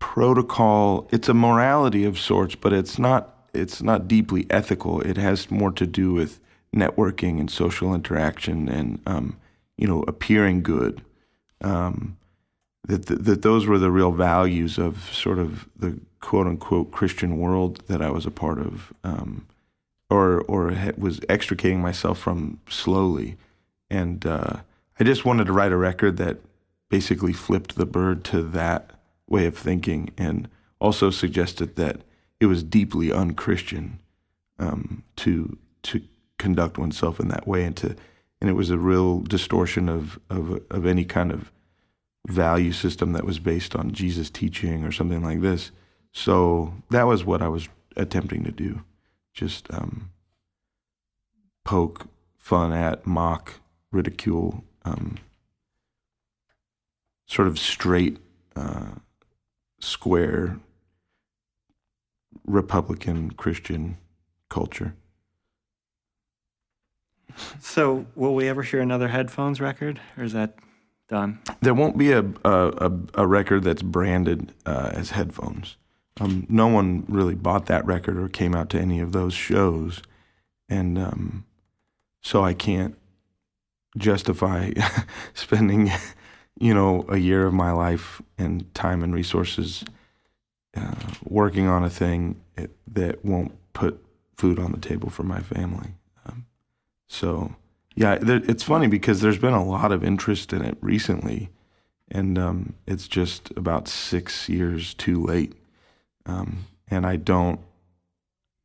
protocol 0.00 1.06
it's 1.12 1.28
a 1.28 1.34
morality 1.34 2.04
of 2.04 2.18
sorts 2.18 2.56
but 2.56 2.72
it's 2.72 2.98
not 2.98 3.40
it's 3.54 3.82
not 3.82 4.08
deeply 4.08 4.46
ethical. 4.50 5.00
It 5.00 5.16
has 5.16 5.50
more 5.50 5.72
to 5.72 5.86
do 5.86 6.12
with 6.12 6.40
networking 6.74 7.40
and 7.40 7.50
social 7.50 7.94
interaction 7.94 8.68
and 8.68 9.00
um, 9.06 9.36
you 9.76 9.86
know 9.86 10.02
appearing 10.02 10.62
good. 10.62 11.02
Um, 11.62 12.16
that, 12.86 13.06
that 13.06 13.24
that 13.24 13.42
those 13.42 13.66
were 13.66 13.78
the 13.78 13.90
real 13.90 14.12
values 14.12 14.78
of 14.78 15.10
sort 15.12 15.38
of 15.38 15.68
the 15.76 15.98
quote 16.20 16.46
unquote 16.46 16.90
Christian 16.90 17.38
world 17.38 17.82
that 17.88 18.00
I 18.00 18.10
was 18.10 18.26
a 18.26 18.30
part 18.30 18.58
of 18.58 18.92
um, 19.04 19.46
or 20.10 20.40
or 20.42 20.74
was 20.98 21.20
extricating 21.28 21.80
myself 21.80 22.18
from 22.18 22.58
slowly, 22.68 23.36
and 23.88 24.26
uh, 24.26 24.56
I 24.98 25.04
just 25.04 25.24
wanted 25.24 25.46
to 25.46 25.52
write 25.52 25.72
a 25.72 25.76
record 25.76 26.16
that 26.18 26.38
basically 26.88 27.32
flipped 27.32 27.76
the 27.76 27.86
bird 27.86 28.24
to 28.24 28.42
that 28.42 28.90
way 29.28 29.46
of 29.46 29.56
thinking, 29.56 30.10
and 30.18 30.48
also 30.80 31.10
suggested 31.10 31.76
that 31.76 32.00
it 32.40 32.46
was 32.46 32.62
deeply 32.62 33.12
unchristian 33.12 34.00
um, 34.58 35.04
to 35.16 35.56
to 35.84 36.02
conduct 36.38 36.76
oneself 36.76 37.20
in 37.20 37.28
that 37.28 37.46
way, 37.46 37.64
and 37.64 37.76
to 37.78 37.96
and 38.40 38.50
it 38.50 38.54
was 38.54 38.70
a 38.70 38.78
real 38.78 39.20
distortion 39.20 39.88
of 39.88 40.18
of 40.28 40.60
of 40.70 40.86
any 40.86 41.04
kind 41.04 41.30
of 41.30 41.52
value 42.26 42.72
system 42.72 43.12
that 43.12 43.24
was 43.24 43.38
based 43.38 43.74
on 43.74 43.92
Jesus 43.92 44.28
teaching 44.28 44.84
or 44.84 44.92
something 44.92 45.22
like 45.22 45.40
this. 45.40 45.70
So 46.12 46.74
that 46.90 47.06
was 47.06 47.24
what 47.24 47.40
I 47.40 47.48
was 47.48 47.68
attempting 47.96 48.44
to 48.44 48.50
do 48.50 48.82
just 49.32 49.72
um, 49.72 50.10
poke 51.64 52.06
fun 52.38 52.72
at, 52.72 53.06
mock, 53.06 53.60
ridicule, 53.92 54.64
um, 54.84 55.16
sort 57.26 57.48
of 57.48 57.58
straight, 57.58 58.18
uh, 58.56 58.90
square 59.78 60.58
Republican 62.46 63.30
Christian 63.30 63.96
culture. 64.48 64.94
So, 67.60 68.06
will 68.16 68.34
we 68.34 68.48
ever 68.48 68.62
hear 68.62 68.80
another 68.80 69.08
headphones 69.08 69.60
record, 69.60 70.00
or 70.16 70.24
is 70.24 70.32
that 70.32 70.56
done? 71.08 71.38
There 71.60 71.74
won't 71.74 71.96
be 71.96 72.12
a 72.12 72.24
a, 72.44 72.92
a 73.14 73.26
record 73.26 73.62
that's 73.62 73.82
branded 73.82 74.52
uh, 74.66 74.90
as 74.92 75.10
headphones. 75.10 75.76
Um, 76.18 76.46
no 76.48 76.66
one 76.66 77.04
really 77.08 77.34
bought 77.34 77.66
that 77.66 77.84
record 77.86 78.18
or 78.18 78.28
came 78.28 78.54
out 78.54 78.68
to 78.70 78.80
any 78.80 79.00
of 79.00 79.12
those 79.12 79.32
shows, 79.32 80.02
and 80.68 80.98
um, 80.98 81.44
so 82.20 82.44
I 82.44 82.54
can't 82.54 82.96
justify 83.96 84.72
spending, 85.34 85.90
you 86.58 86.74
know, 86.74 87.04
a 87.08 87.16
year 87.16 87.46
of 87.46 87.54
my 87.54 87.72
life 87.72 88.20
and 88.38 88.72
time 88.74 89.02
and 89.02 89.14
resources 89.14 89.84
uh, 90.76 90.94
working 91.24 91.66
on 91.66 91.84
a 91.84 91.90
thing 91.90 92.40
that 92.86 93.24
won't 93.24 93.52
put 93.72 94.04
food 94.36 94.58
on 94.58 94.72
the 94.72 94.78
table 94.78 95.10
for 95.10 95.22
my 95.22 95.40
family. 95.40 95.94
Um, 96.26 96.46
so, 97.08 97.54
yeah, 97.94 98.16
there, 98.16 98.40
it's 98.48 98.62
funny 98.62 98.86
because 98.86 99.20
there's 99.20 99.38
been 99.38 99.54
a 99.54 99.64
lot 99.64 99.92
of 99.92 100.04
interest 100.04 100.52
in 100.52 100.64
it 100.64 100.78
recently, 100.80 101.50
and 102.10 102.38
um, 102.38 102.74
it's 102.86 103.08
just 103.08 103.50
about 103.56 103.88
six 103.88 104.48
years 104.48 104.94
too 104.94 105.22
late. 105.22 105.54
Um, 106.26 106.66
and 106.88 107.06
I 107.06 107.16
don't, 107.16 107.60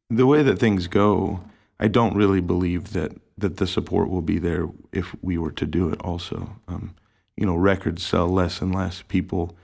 the 0.10 0.26
way 0.26 0.44
that 0.44 0.60
things 0.60 0.88
go, 0.88 1.41
I 1.80 1.88
don't 1.88 2.15
really 2.15 2.41
believe 2.41 2.94
that 2.94 3.13
that 3.38 3.58
the 3.58 3.68
support 3.68 4.10
will 4.10 4.22
be 4.22 4.39
there 4.39 4.68
if 4.94 5.13
we 5.22 5.38
were 5.38 5.52
to 5.52 5.65
do 5.65 5.89
it. 5.89 6.00
Also, 6.02 6.56
um, 6.68 6.96
you 7.36 7.46
know, 7.46 7.56
records 7.56 8.02
sell 8.02 8.28
less 8.30 8.62
and 8.62 8.74
less. 8.74 9.02
People 9.02 9.56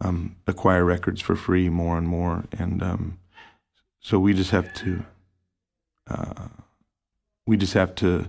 um, 0.00 0.34
acquire 0.46 0.84
records 0.84 1.20
for 1.20 1.36
free 1.36 1.68
more 1.68 1.96
and 1.96 2.08
more, 2.08 2.44
and 2.58 2.82
um, 2.82 3.18
so 4.00 4.18
we 4.18 4.34
just 4.34 4.50
have 4.50 4.74
to 4.74 5.04
uh, 6.10 6.48
we 7.46 7.56
just 7.56 7.74
have 7.74 7.94
to 7.96 8.28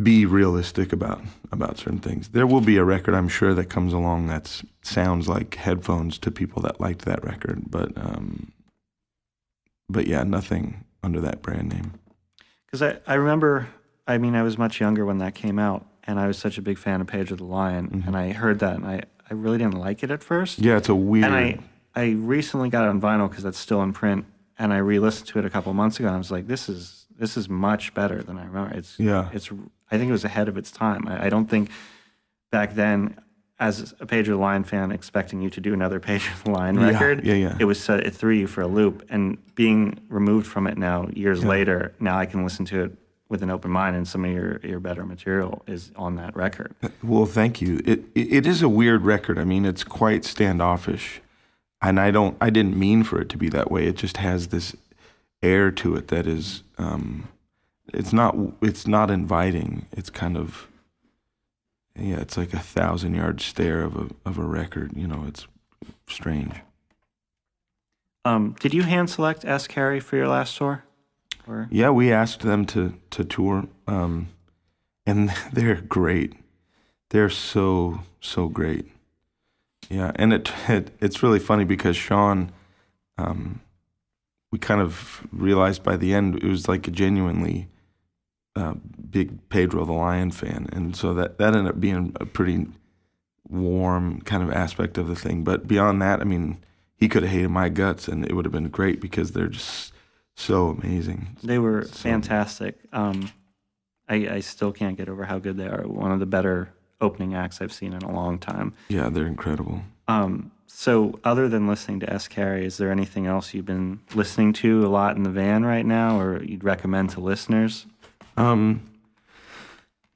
be 0.00 0.24
realistic 0.24 0.92
about 0.92 1.20
about 1.50 1.78
certain 1.78 1.98
things. 1.98 2.28
There 2.28 2.46
will 2.46 2.62
be 2.62 2.76
a 2.78 2.84
record, 2.84 3.14
I'm 3.14 3.28
sure, 3.28 3.52
that 3.54 3.66
comes 3.66 3.92
along 3.92 4.26
that 4.28 4.62
sounds 4.82 5.28
like 5.28 5.56
headphones 5.56 6.18
to 6.18 6.30
people 6.30 6.62
that 6.62 6.80
liked 6.80 7.04
that 7.04 7.22
record, 7.24 7.64
but 7.70 7.92
um, 7.96 8.52
but 9.88 10.06
yeah, 10.06 10.22
nothing 10.22 10.84
under 11.02 11.20
that 11.20 11.42
brand 11.42 11.68
name. 11.68 11.92
Because 12.66 12.82
I, 12.82 13.12
I 13.12 13.14
remember, 13.14 13.68
I 14.06 14.16
mean, 14.16 14.34
I 14.34 14.42
was 14.42 14.56
much 14.56 14.80
younger 14.80 15.04
when 15.04 15.18
that 15.18 15.34
came 15.34 15.58
out, 15.58 15.86
and 16.04 16.18
I 16.18 16.26
was 16.26 16.38
such 16.38 16.56
a 16.56 16.62
big 16.62 16.78
fan 16.78 17.02
of 17.02 17.06
Pedro 17.06 17.36
the 17.36 17.44
Lion, 17.44 17.88
mm-hmm. 17.88 18.08
and 18.08 18.16
I 18.16 18.32
heard 18.32 18.60
that, 18.60 18.76
and 18.76 18.86
I, 18.86 19.02
I 19.28 19.34
really 19.34 19.58
didn't 19.58 19.78
like 19.78 20.02
it 20.02 20.10
at 20.10 20.22
first. 20.22 20.58
Yeah, 20.58 20.78
it's 20.78 20.88
a 20.88 20.94
weird. 20.94 21.26
And 21.26 21.34
I 21.34 21.58
I 21.94 22.10
recently 22.12 22.70
got 22.70 22.84
it 22.84 22.88
on 22.88 23.00
vinyl 23.00 23.28
because 23.28 23.44
that's 23.44 23.58
still 23.58 23.82
in 23.82 23.92
print, 23.92 24.24
and 24.58 24.72
I 24.72 24.78
re-listened 24.78 25.28
to 25.28 25.38
it 25.38 25.44
a 25.44 25.50
couple 25.50 25.74
months 25.74 25.98
ago, 25.98 26.08
and 26.08 26.14
I 26.14 26.18
was 26.18 26.30
like, 26.30 26.46
this 26.46 26.70
is 26.70 27.06
this 27.18 27.36
is 27.36 27.48
much 27.48 27.92
better 27.94 28.22
than 28.22 28.38
I 28.38 28.44
remember. 28.44 28.74
It's 28.74 28.98
yeah, 28.98 29.28
it's 29.32 29.50
I 29.92 29.98
think 29.98 30.08
it 30.08 30.12
was 30.12 30.24
ahead 30.24 30.48
of 30.48 30.56
its 30.56 30.72
time. 30.72 31.06
I, 31.06 31.26
I 31.26 31.28
don't 31.28 31.48
think 31.48 31.70
back 32.50 32.74
then, 32.74 33.18
as 33.60 33.94
a 34.00 34.06
Pedro 34.06 34.36
the 34.36 34.42
Lion 34.42 34.64
fan, 34.64 34.90
expecting 34.90 35.40
you 35.40 35.50
to 35.50 35.60
do 35.60 35.74
another 35.74 36.00
Pedro 36.08 36.32
the 36.44 36.50
Lion 36.50 36.80
record, 36.80 37.24
yeah, 37.24 37.34
yeah, 37.34 37.48
yeah. 37.50 37.56
it 37.60 37.64
was 37.64 37.88
it 37.88 38.14
threw 38.14 38.32
you 38.32 38.46
for 38.46 38.62
a 38.62 38.66
loop, 38.66 39.06
and 39.10 39.38
being 39.54 40.00
removed 40.08 40.46
from 40.46 40.66
it 40.66 40.78
now, 40.78 41.08
years 41.12 41.42
yeah. 41.42 41.48
later, 41.48 41.94
now 42.00 42.18
I 42.18 42.26
can 42.26 42.42
listen 42.42 42.64
to 42.66 42.84
it 42.84 42.92
with 43.28 43.42
an 43.42 43.50
open 43.50 43.70
mind, 43.70 43.94
and 43.94 44.08
some 44.08 44.24
of 44.24 44.30
your 44.30 44.60
your 44.62 44.80
better 44.80 45.04
material 45.04 45.62
is 45.66 45.92
on 45.94 46.16
that 46.16 46.34
record. 46.34 46.74
Well, 47.02 47.26
thank 47.26 47.60
you. 47.60 47.80
It 47.84 48.04
it 48.14 48.46
is 48.46 48.62
a 48.62 48.68
weird 48.68 49.02
record. 49.02 49.38
I 49.38 49.44
mean, 49.44 49.66
it's 49.66 49.84
quite 49.84 50.24
standoffish, 50.24 51.20
and 51.82 52.00
I 52.00 52.10
don't 52.10 52.36
I 52.40 52.48
didn't 52.48 52.78
mean 52.78 53.04
for 53.04 53.20
it 53.20 53.28
to 53.28 53.36
be 53.36 53.50
that 53.50 53.70
way. 53.70 53.86
It 53.86 53.96
just 53.96 54.16
has 54.16 54.48
this 54.48 54.74
air 55.42 55.70
to 55.70 55.96
it 55.96 56.08
that 56.08 56.26
is 56.26 56.62
um, 56.78 57.28
it's 57.92 58.12
not 58.12 58.36
it's 58.60 58.86
not 58.86 59.10
inviting. 59.10 59.86
It's 59.92 60.10
kind 60.10 60.36
of 60.36 60.68
yeah, 61.98 62.20
it's 62.20 62.36
like 62.36 62.54
a 62.54 62.58
thousand 62.58 63.14
yard 63.14 63.40
stare 63.40 63.82
of 63.82 63.96
a 63.96 64.08
of 64.28 64.38
a 64.38 64.44
record. 64.44 64.92
You 64.96 65.06
know, 65.06 65.24
it's 65.26 65.46
strange. 66.08 66.54
Um, 68.24 68.54
did 68.60 68.72
you 68.72 68.82
hand 68.82 69.10
select 69.10 69.44
S 69.44 69.66
Carey 69.66 70.00
for 70.00 70.16
your 70.16 70.28
last 70.28 70.56
tour? 70.56 70.84
Or? 71.46 71.68
Yeah, 71.70 71.90
we 71.90 72.12
asked 72.12 72.40
them 72.40 72.64
to 72.66 72.94
to 73.10 73.24
tour, 73.24 73.66
um, 73.86 74.28
and 75.06 75.32
they're 75.52 75.82
great. 75.82 76.34
They're 77.10 77.30
so 77.30 78.00
so 78.20 78.48
great. 78.48 78.86
Yeah, 79.90 80.12
and 80.14 80.32
it, 80.32 80.50
it 80.68 80.92
it's 81.00 81.22
really 81.22 81.40
funny 81.40 81.64
because 81.64 81.96
Sean, 81.96 82.52
um, 83.18 83.60
we 84.50 84.58
kind 84.58 84.80
of 84.80 85.26
realized 85.32 85.82
by 85.82 85.96
the 85.96 86.14
end 86.14 86.36
it 86.36 86.44
was 86.44 86.68
like 86.68 86.86
a 86.88 86.90
genuinely 86.90 87.68
uh, 88.56 88.74
big 89.10 89.48
Pedro 89.48 89.84
the 89.84 89.92
Lion 89.92 90.30
fan, 90.30 90.68
and 90.72 90.94
so 90.96 91.14
that 91.14 91.38
that 91.38 91.54
ended 91.54 91.74
up 91.74 91.80
being 91.80 92.14
a 92.20 92.26
pretty 92.26 92.66
warm 93.48 94.20
kind 94.22 94.42
of 94.42 94.50
aspect 94.50 94.98
of 94.98 95.08
the 95.08 95.16
thing. 95.16 95.44
But 95.44 95.66
beyond 95.66 96.00
that, 96.02 96.20
I 96.20 96.24
mean, 96.24 96.58
he 96.96 97.08
could 97.08 97.22
have 97.22 97.32
hated 97.32 97.50
my 97.50 97.68
guts, 97.68 98.08
and 98.08 98.24
it 98.24 98.34
would 98.34 98.44
have 98.44 98.52
been 98.52 98.68
great 98.68 99.00
because 99.00 99.32
they're 99.32 99.48
just 99.48 99.92
so 100.34 100.68
amazing. 100.68 101.36
They 101.42 101.58
were 101.58 101.84
so, 101.84 101.92
fantastic. 101.92 102.78
Um, 102.92 103.30
I, 104.08 104.28
I 104.28 104.40
still 104.40 104.72
can't 104.72 104.96
get 104.96 105.08
over 105.08 105.24
how 105.24 105.38
good 105.38 105.56
they 105.56 105.66
are. 105.66 105.86
One 105.86 106.12
of 106.12 106.20
the 106.20 106.26
better 106.26 106.72
opening 107.00 107.34
acts 107.34 107.60
I've 107.60 107.72
seen 107.72 107.92
in 107.92 108.02
a 108.02 108.12
long 108.12 108.38
time. 108.38 108.74
Yeah, 108.88 109.08
they're 109.08 109.26
incredible. 109.26 109.82
Um, 110.08 110.52
so, 110.66 111.18
other 111.24 111.48
than 111.48 111.66
listening 111.66 112.00
to 112.00 112.12
S. 112.12 112.28
Carey, 112.28 112.64
is 112.64 112.78
there 112.78 112.90
anything 112.90 113.26
else 113.26 113.52
you've 113.52 113.66
been 113.66 114.00
listening 114.14 114.52
to 114.54 114.86
a 114.86 114.88
lot 114.88 115.16
in 115.16 115.22
the 115.22 115.30
van 115.30 115.64
right 115.64 115.84
now, 115.84 116.18
or 116.18 116.42
you'd 116.42 116.64
recommend 116.64 117.10
to 117.10 117.20
listeners? 117.20 117.86
Um, 118.36 118.82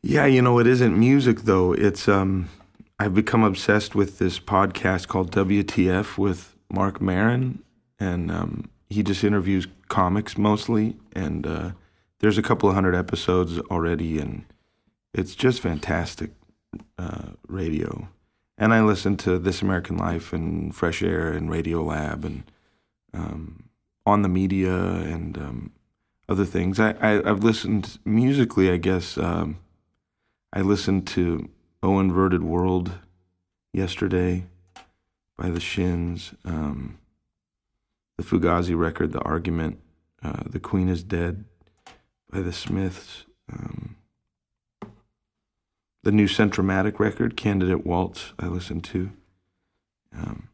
yeah, 0.02 0.26
you 0.26 0.42
know, 0.42 0.58
it 0.58 0.66
isn't 0.66 0.98
music 0.98 1.42
though. 1.42 1.72
It's 1.72 2.08
um, 2.08 2.48
I've 2.98 3.14
become 3.14 3.42
obsessed 3.42 3.94
with 3.94 4.18
this 4.18 4.38
podcast 4.38 5.08
called 5.08 5.32
WTF 5.32 6.16
with 6.16 6.54
Marc 6.70 7.00
Maron, 7.00 7.62
and 7.98 8.30
um, 8.30 8.70
he 8.88 9.02
just 9.02 9.24
interviews 9.24 9.66
comics 9.88 10.38
mostly, 10.38 10.96
and 11.12 11.46
uh, 11.46 11.70
there's 12.20 12.38
a 12.38 12.42
couple 12.42 12.68
of 12.68 12.74
hundred 12.74 12.94
episodes 12.94 13.58
already, 13.70 14.18
and 14.18 14.44
it's 15.12 15.34
just 15.34 15.60
fantastic 15.60 16.30
uh, 16.98 17.30
radio. 17.48 18.08
And 18.58 18.72
I 18.72 18.80
listen 18.80 19.16
to 19.18 19.38
This 19.38 19.60
American 19.60 19.98
Life 19.98 20.32
and 20.32 20.74
Fresh 20.74 21.02
Air 21.02 21.32
and 21.32 21.50
Radio 21.50 21.82
Lab 21.82 22.24
and 22.24 22.44
um, 23.12 23.64
on 24.06 24.22
the 24.22 24.28
media 24.28 24.74
and 24.74 25.36
um, 25.36 25.72
other 26.28 26.44
things. 26.44 26.80
I, 26.80 26.94
I 27.00 27.26
have 27.26 27.44
listened 27.44 27.98
musically. 28.04 28.70
I 28.70 28.76
guess 28.76 29.16
um, 29.18 29.58
I 30.52 30.60
listened 30.60 31.06
to 31.08 31.48
"Oh 31.82 32.00
Inverted 32.00 32.42
World" 32.42 32.92
yesterday 33.72 34.46
by 35.36 35.50
the 35.50 35.60
Shins. 35.60 36.34
Um, 36.44 36.98
the 38.16 38.24
Fugazi 38.24 38.76
record, 38.76 39.12
"The 39.12 39.20
Argument," 39.20 39.78
uh, 40.22 40.42
"The 40.46 40.60
Queen 40.60 40.88
Is 40.88 41.02
Dead" 41.02 41.44
by 42.30 42.40
the 42.40 42.52
Smiths. 42.52 43.24
Um, 43.52 43.96
the 46.02 46.12
new 46.12 46.26
Centromatic 46.26 46.98
record, 46.98 47.36
"Candidate 47.36 47.86
Waltz," 47.86 48.32
I 48.38 48.46
listened 48.46 48.84
to. 48.84 49.10
Um, 50.16 50.48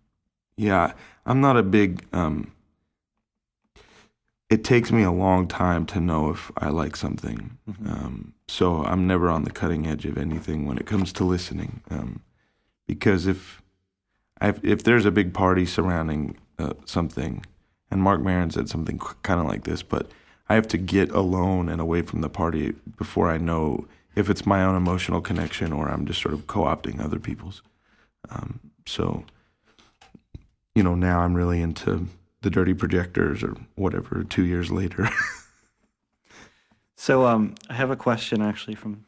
yeah, 0.56 0.92
I'm 1.24 1.40
not 1.40 1.56
a 1.56 1.62
big 1.62 2.04
um, 2.12 2.52
it 4.52 4.64
takes 4.64 4.92
me 4.92 5.02
a 5.02 5.10
long 5.10 5.48
time 5.48 5.86
to 5.86 5.98
know 5.98 6.28
if 6.28 6.52
I 6.58 6.68
like 6.68 6.94
something. 6.94 7.56
Mm-hmm. 7.66 7.88
Um, 7.88 8.34
so 8.48 8.84
I'm 8.84 9.06
never 9.06 9.30
on 9.30 9.44
the 9.44 9.50
cutting 9.50 9.86
edge 9.86 10.04
of 10.04 10.18
anything 10.18 10.66
when 10.66 10.76
it 10.76 10.84
comes 10.84 11.10
to 11.14 11.24
listening. 11.24 11.80
Um, 11.90 12.20
because 12.86 13.26
if 13.26 13.62
I've, 14.42 14.62
if 14.62 14.82
there's 14.82 15.06
a 15.06 15.10
big 15.10 15.32
party 15.32 15.64
surrounding 15.64 16.36
uh, 16.58 16.74
something, 16.84 17.46
and 17.90 18.02
Marc 18.02 18.20
Maron 18.20 18.50
said 18.50 18.68
something 18.68 18.98
kind 19.22 19.40
of 19.40 19.46
like 19.46 19.64
this, 19.64 19.82
but 19.82 20.10
I 20.50 20.54
have 20.54 20.68
to 20.68 20.76
get 20.76 21.10
alone 21.12 21.70
and 21.70 21.80
away 21.80 22.02
from 22.02 22.20
the 22.20 22.28
party 22.28 22.74
before 22.98 23.30
I 23.30 23.38
know 23.38 23.86
if 24.16 24.28
it's 24.28 24.44
my 24.44 24.62
own 24.62 24.76
emotional 24.76 25.22
connection 25.22 25.72
or 25.72 25.88
I'm 25.88 26.04
just 26.04 26.20
sort 26.20 26.34
of 26.34 26.46
co-opting 26.46 27.02
other 27.02 27.18
people's. 27.18 27.62
Um, 28.28 28.60
so, 28.84 29.24
you 30.74 30.82
know, 30.82 30.94
now 30.94 31.20
I'm 31.20 31.32
really 31.32 31.62
into 31.62 32.06
the 32.42 32.50
dirty 32.50 32.74
projectors 32.74 33.42
or 33.42 33.56
whatever 33.76 34.24
two 34.24 34.44
years 34.44 34.70
later. 34.70 35.08
so 36.96 37.26
um, 37.26 37.54
I 37.70 37.74
have 37.74 37.90
a 37.90 37.96
question 37.96 38.42
actually 38.42 38.74
from 38.74 39.04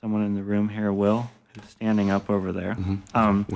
someone 0.00 0.22
in 0.24 0.34
the 0.34 0.42
room 0.42 0.68
here, 0.68 0.92
Will, 0.92 1.30
who's 1.54 1.68
standing 1.70 2.10
up 2.10 2.30
over 2.30 2.52
there. 2.52 2.74
Mm-hmm. 2.74 2.96
Um, 3.14 3.46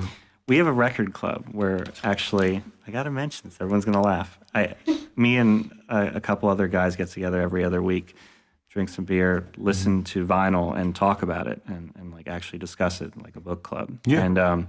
we 0.48 0.56
have 0.58 0.66
a 0.66 0.72
record 0.72 1.12
club 1.12 1.46
where 1.52 1.84
actually 2.02 2.62
I 2.86 2.90
got 2.90 3.04
to 3.04 3.10
mention 3.10 3.48
this. 3.48 3.58
Everyone's 3.60 3.84
gonna 3.84 4.02
laugh. 4.02 4.38
I, 4.54 4.74
me 5.16 5.36
and 5.36 5.72
a, 5.88 6.16
a, 6.16 6.20
couple 6.20 6.48
other 6.48 6.68
guys 6.68 6.96
get 6.96 7.08
together 7.08 7.40
every 7.40 7.64
other 7.64 7.80
week, 7.80 8.16
drink 8.68 8.88
some 8.88 9.04
beer, 9.04 9.48
listen 9.56 10.02
mm-hmm. 10.02 10.20
to 10.20 10.26
vinyl, 10.26 10.76
and 10.76 10.94
talk 10.94 11.22
about 11.22 11.46
it, 11.46 11.62
and, 11.66 11.92
and 11.96 12.12
like 12.12 12.28
actually 12.28 12.58
discuss 12.58 13.00
it 13.00 13.16
like 13.22 13.36
a 13.36 13.40
book 13.40 13.62
club. 13.62 13.98
Yeah. 14.04 14.22
And 14.22 14.38
um, 14.38 14.68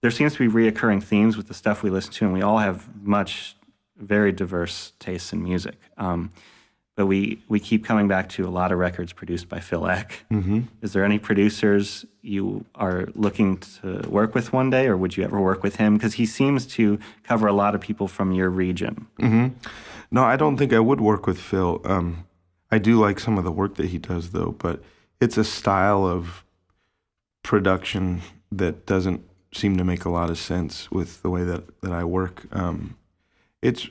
there 0.00 0.10
seems 0.10 0.34
to 0.34 0.50
be 0.50 0.52
reoccurring 0.52 1.02
themes 1.02 1.36
with 1.36 1.48
the 1.48 1.54
stuff 1.54 1.82
we 1.82 1.90
listen 1.90 2.12
to, 2.14 2.24
and 2.24 2.34
we 2.34 2.42
all 2.42 2.58
have 2.58 2.88
much 3.04 3.56
very 3.96 4.32
diverse 4.32 4.92
tastes 4.98 5.32
in 5.32 5.42
music. 5.42 5.76
Um, 5.96 6.30
but 6.96 7.06
we, 7.06 7.42
we 7.48 7.58
keep 7.58 7.84
coming 7.84 8.06
back 8.06 8.28
to 8.30 8.46
a 8.46 8.50
lot 8.50 8.70
of 8.70 8.78
records 8.78 9.12
produced 9.12 9.48
by 9.48 9.58
Phil 9.58 9.86
Ek. 9.88 10.24
Mm-hmm. 10.30 10.60
Is 10.80 10.92
there 10.92 11.04
any 11.04 11.18
producers 11.18 12.06
you 12.22 12.64
are 12.76 13.08
looking 13.14 13.58
to 13.58 14.08
work 14.08 14.34
with 14.34 14.52
one 14.52 14.70
day, 14.70 14.86
or 14.86 14.96
would 14.96 15.16
you 15.16 15.24
ever 15.24 15.40
work 15.40 15.64
with 15.64 15.76
him? 15.76 15.94
Because 15.94 16.14
he 16.14 16.26
seems 16.26 16.66
to 16.66 16.98
cover 17.24 17.48
a 17.48 17.52
lot 17.52 17.74
of 17.74 17.80
people 17.80 18.06
from 18.06 18.32
your 18.32 18.48
region. 18.48 19.08
Mm-hmm. 19.18 19.48
No, 20.12 20.22
I 20.22 20.36
don't 20.36 20.56
think 20.56 20.72
I 20.72 20.78
would 20.78 21.00
work 21.00 21.26
with 21.26 21.40
Phil. 21.40 21.80
Um, 21.84 22.26
I 22.70 22.78
do 22.78 23.00
like 23.00 23.18
some 23.18 23.38
of 23.38 23.44
the 23.44 23.52
work 23.52 23.74
that 23.74 23.86
he 23.86 23.98
does, 23.98 24.30
though, 24.30 24.54
but 24.58 24.80
it's 25.20 25.36
a 25.36 25.44
style 25.44 26.06
of 26.06 26.44
production 27.42 28.22
that 28.52 28.86
doesn't 28.86 29.22
seem 29.52 29.76
to 29.76 29.84
make 29.84 30.04
a 30.04 30.10
lot 30.10 30.30
of 30.30 30.38
sense 30.38 30.90
with 30.90 31.22
the 31.22 31.30
way 31.30 31.42
that 31.44 31.80
that 31.82 31.92
I 31.92 32.04
work. 32.04 32.46
Um, 32.52 32.96
it's 33.64 33.88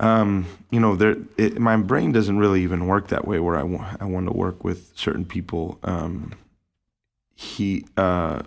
um, 0.00 0.46
you 0.70 0.78
know, 0.78 0.94
there 0.94 1.16
it, 1.38 1.58
my 1.58 1.76
brain 1.76 2.12
doesn't 2.12 2.38
really 2.38 2.62
even 2.62 2.86
work 2.86 3.08
that 3.08 3.26
way. 3.26 3.40
Where 3.40 3.56
I 3.56 3.62
want 3.62 4.02
I 4.02 4.04
want 4.04 4.26
to 4.26 4.32
work 4.32 4.62
with 4.62 4.92
certain 4.94 5.24
people. 5.24 5.78
Um, 5.82 6.34
he 7.34 7.86
uh, 7.96 8.42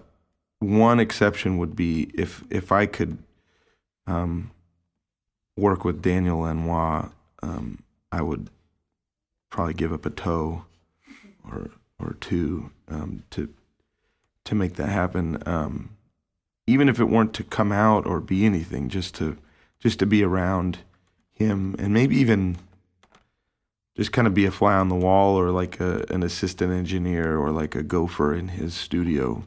one 0.60 1.00
exception 1.00 1.58
would 1.58 1.76
be 1.76 2.12
if 2.14 2.44
if 2.52 2.72
I 2.72 2.86
could 2.86 3.18
um, 4.06 4.52
work 5.58 5.84
with 5.84 6.02
Daniel 6.02 6.40
Lanois, 6.40 7.10
um, 7.42 7.82
I 8.12 8.22
would 8.22 8.50
probably 9.50 9.74
give 9.74 9.92
up 9.92 10.06
a 10.06 10.12
toe 10.12 10.66
or 11.50 11.72
or 12.00 12.16
two 12.20 12.70
um, 12.90 13.24
to 13.32 13.52
to 14.44 14.56
make 14.56 14.76
that 14.76 14.90
happen. 14.90 15.42
Um, 15.48 15.96
even 16.68 16.90
if 16.90 17.00
it 17.00 17.06
weren't 17.06 17.34
to 17.34 17.44
come 17.44 17.72
out 17.72 18.06
or 18.06 18.20
be 18.20 18.46
anything, 18.46 18.90
just 18.90 19.16
to 19.16 19.38
just 19.80 20.00
to 20.00 20.06
be 20.06 20.24
around 20.24 20.80
him 21.32 21.76
and 21.80 21.94
maybe 21.94 22.18
even 22.18 22.58
just 23.96 24.12
kind 24.12 24.28
of 24.28 24.34
be 24.34 24.46
a 24.46 24.52
fly 24.52 24.76
on 24.76 24.90
the 24.90 24.96
wall 24.96 25.36
or 25.36 25.52
like 25.52 25.80
a, 25.80 26.06
an 26.10 26.24
assistant 26.24 26.72
engineer 26.72 27.38
or 27.38 27.52
like 27.52 27.76
a 27.76 27.84
gopher 27.84 28.34
in 28.34 28.50
his 28.50 28.74
studio 28.74 29.44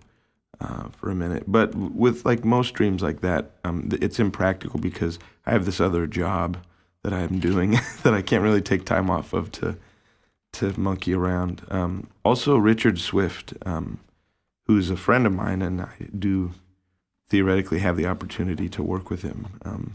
uh, 0.61 0.89
for 0.91 1.11
a 1.11 1.15
minute. 1.15 1.45
But 1.47 1.75
with 1.75 2.25
like 2.25 2.45
most 2.45 2.75
dreams 2.75 3.03
like 3.03 3.21
that, 3.21 3.51
um, 3.65 3.89
it's 3.93 4.19
impractical 4.19 4.79
because 4.79 5.19
I 5.47 5.53
have 5.53 5.65
this 5.65 5.81
other 5.81 6.07
job 6.07 6.59
that 7.03 7.13
I'm 7.13 7.39
doing 7.39 7.73
that 8.03 8.15
I 8.15 8.23
can't 8.23 8.43
really 8.43 8.63
take 8.63 8.85
time 8.85 9.11
off 9.11 9.33
of 9.33 9.51
to 9.53 9.77
to 10.55 10.79
monkey 10.79 11.15
around. 11.15 11.63
Um, 11.71 12.09
also, 12.27 12.59
Richard 12.59 12.99
Swift, 12.99 13.55
um, 13.65 14.01
who's 14.67 14.91
a 14.91 14.99
friend 14.99 15.27
of 15.27 15.33
mine, 15.33 15.63
and 15.63 15.81
I 15.81 15.95
do 16.19 16.53
theoretically 17.31 17.79
have 17.79 17.97
the 17.97 18.07
opportunity 18.07 18.69
to 18.69 18.83
work 18.83 19.09
with 19.09 19.23
him. 19.23 19.59
Um, 19.65 19.95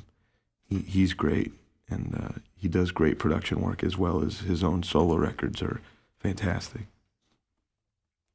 he, 0.69 0.79
he's 0.79 1.13
great 1.13 1.51
and 1.89 2.15
uh, 2.21 2.39
he 2.55 2.67
does 2.67 2.91
great 2.91 3.17
production 3.19 3.61
work 3.61 3.83
as 3.83 3.97
well 3.97 4.23
as 4.23 4.39
his 4.41 4.63
own 4.63 4.83
solo 4.83 5.15
records 5.15 5.61
are 5.61 5.79
fantastic. 6.19 6.83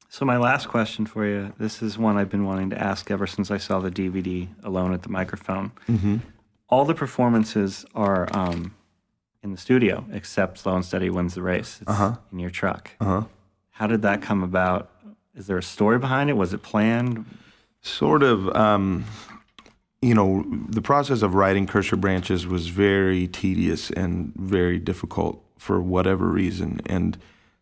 So 0.09 0.27
my 0.27 0.37
last 0.37 0.69
question 0.69 1.07
for 1.07 1.27
you, 1.27 1.55
this 1.59 1.81
is 1.83 1.97
one 1.97 2.19
I've 2.19 2.29
been 2.29 2.45
wanting 2.45 2.71
to 2.71 2.79
ask 2.83 3.11
ever 3.11 3.27
since 3.27 3.51
I 3.51 3.57
saw 3.57 3.81
the 3.81 3.91
DVD 3.91 4.49
Alone 4.63 4.93
at 4.93 5.03
the 5.03 5.09
Microphone. 5.09 5.73
Mm-hmm. 5.89 6.17
All 6.69 6.85
the 6.85 6.95
performances 6.95 7.87
are 7.95 8.29
um, 8.37 8.75
in 9.43 9.53
the 9.53 9.59
studio 9.59 10.05
except 10.13 10.59
Slow 10.59 10.75
and 10.77 10.85
Steady 10.85 11.09
wins 11.09 11.35
the 11.35 11.43
race. 11.43 11.79
It's 11.81 11.91
Uh-huh. 11.91 12.17
in 12.31 12.39
your 12.39 12.51
truck. 12.51 12.91
Uh 13.01 13.05
huh. 13.05 13.23
How 13.71 13.87
did 13.87 14.03
that 14.03 14.21
come 14.21 14.43
about? 14.43 14.91
Is 15.35 15.47
there 15.47 15.57
a 15.59 15.63
story 15.63 15.99
behind 15.99 16.29
it? 16.29 16.35
Was 16.35 16.53
it 16.53 16.63
planned? 16.63 17.25
Sort 17.81 18.23
of. 18.23 18.55
Um, 18.55 19.05
you 20.03 20.15
know, 20.15 20.45
the 20.69 20.83
process 20.83 21.23
of 21.23 21.35
writing 21.35 21.67
Curse 21.67 21.93
Your 21.93 21.99
Branches 21.99 22.47
was 22.47 22.67
very 22.67 23.29
tedious 23.29 23.91
and 23.93 24.35
very 24.35 24.79
difficult 24.79 25.43
for 25.57 25.81
whatever 25.81 26.27
reason. 26.27 26.81
And 26.87 27.17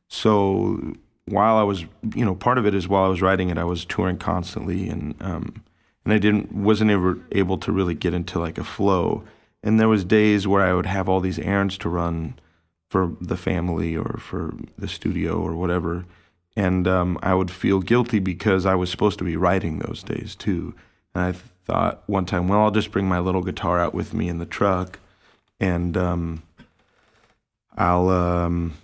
so 0.09 0.94
while 1.26 1.59
I 1.59 1.62
was, 1.62 1.85
you 2.14 2.24
know, 2.24 2.35
part 2.35 2.57
of 2.57 2.66
it 2.66 2.74
is 2.74 2.88
while 2.88 3.05
I 3.05 3.09
was 3.09 3.20
writing 3.20 3.50
it, 3.50 3.59
I 3.59 3.64
was 3.64 3.85
touring 3.85 4.16
constantly 4.16 4.88
and, 4.88 5.14
um, 5.20 5.62
and 6.05 6.14
I 6.14 6.18
didn't, 6.18 6.50
wasn't 6.50 6.90
ever 6.90 7.18
able 7.33 7.59
to 7.59 7.72
really 7.72 7.94
get 7.94 8.14
into 8.14 8.40
like 8.40 8.57
a 8.57 8.64
flow. 8.64 9.22
And 9.62 9.79
there 9.79 9.88
was 9.88 10.03
days 10.03 10.48
where 10.48 10.64
I 10.64 10.72
would 10.72 10.87
have 10.87 11.11
all 11.11 11.20
these 11.20 11.38
errands 11.38 11.76
to 11.79 11.90
run 11.90 12.38
for 12.88 13.14
the 13.20 13.37
family 13.37 13.94
or 13.94 14.18
for 14.18 14.55
the 14.79 14.88
studio 14.88 15.38
or 15.38 15.55
whatever. 15.55 16.07
And 16.57 16.88
um, 16.88 17.18
I 17.22 17.35
would 17.35 17.50
feel 17.50 17.81
guilty 17.81 18.18
because 18.18 18.64
I 18.64 18.74
was 18.74 18.90
supposed 18.90 19.18
to 19.18 19.24
be 19.24 19.37
writing 19.37 19.79
those 19.79 20.03
days 20.03 20.35
too. 20.35 20.74
And 21.14 21.24
I 21.24 21.35
thought 21.70 22.02
one 22.06 22.26
time, 22.26 22.48
well, 22.48 22.62
I'll 22.62 22.72
just 22.72 22.90
bring 22.90 23.06
my 23.06 23.20
little 23.20 23.42
guitar 23.42 23.78
out 23.78 23.94
with 23.94 24.12
me 24.12 24.28
in 24.28 24.38
the 24.38 24.46
truck, 24.46 24.98
and 25.61 25.96
um, 25.96 26.42
I'll, 27.76 28.09
um, 28.09 28.74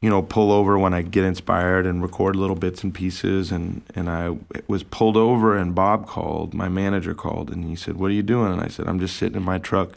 you 0.00 0.10
know, 0.10 0.20
pull 0.20 0.50
over 0.50 0.76
when 0.76 0.94
I 0.94 1.02
get 1.02 1.22
inspired 1.22 1.86
and 1.86 2.02
record 2.02 2.34
little 2.34 2.56
bits 2.56 2.82
and 2.82 2.92
pieces. 2.92 3.52
And 3.52 3.82
and 3.94 4.10
I 4.10 4.36
was 4.66 4.82
pulled 4.82 5.16
over, 5.16 5.56
and 5.56 5.76
Bob 5.76 6.08
called, 6.08 6.54
my 6.54 6.68
manager 6.68 7.14
called, 7.14 7.50
and 7.50 7.64
he 7.64 7.76
said, 7.76 7.96
"What 7.96 8.10
are 8.10 8.14
you 8.14 8.24
doing?" 8.24 8.52
And 8.52 8.60
I 8.60 8.66
said, 8.66 8.88
"I'm 8.88 8.98
just 8.98 9.16
sitting 9.16 9.36
in 9.36 9.44
my 9.44 9.58
truck 9.58 9.96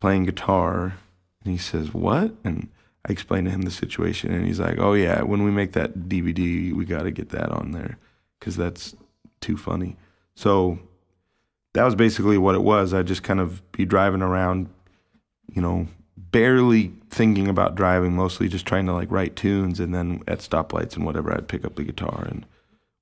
playing 0.00 0.24
guitar." 0.24 0.94
And 1.44 1.52
he 1.52 1.58
says, 1.58 1.92
"What?" 1.92 2.32
And 2.42 2.68
I 3.06 3.12
explained 3.12 3.48
to 3.48 3.50
him 3.50 3.62
the 3.62 3.70
situation, 3.70 4.32
and 4.32 4.46
he's 4.46 4.60
like, 4.60 4.78
"Oh 4.78 4.94
yeah, 4.94 5.20
when 5.20 5.44
we 5.44 5.50
make 5.50 5.72
that 5.72 6.08
DVD, 6.08 6.72
we 6.72 6.86
got 6.86 7.02
to 7.02 7.10
get 7.10 7.28
that 7.30 7.50
on 7.50 7.72
there 7.72 7.98
because 8.40 8.56
that's 8.56 8.96
too 9.40 9.58
funny." 9.58 9.96
So 10.34 10.78
that 11.74 11.84
was 11.84 11.94
basically 11.94 12.38
what 12.38 12.54
it 12.54 12.62
was. 12.62 12.94
I'd 12.94 13.06
just 13.06 13.22
kind 13.22 13.40
of 13.40 13.60
be 13.72 13.84
driving 13.84 14.22
around, 14.22 14.68
you 15.52 15.60
know, 15.60 15.86
barely 16.16 16.92
thinking 17.10 17.48
about 17.48 17.74
driving, 17.74 18.14
mostly 18.14 18.48
just 18.48 18.66
trying 18.66 18.86
to 18.86 18.92
like 18.92 19.10
write 19.10 19.36
tunes, 19.36 19.80
and 19.80 19.94
then 19.94 20.22
at 20.26 20.38
stoplights 20.38 20.96
and 20.96 21.04
whatever, 21.04 21.32
I'd 21.32 21.48
pick 21.48 21.64
up 21.64 21.76
the 21.76 21.84
guitar 21.84 22.26
and 22.28 22.46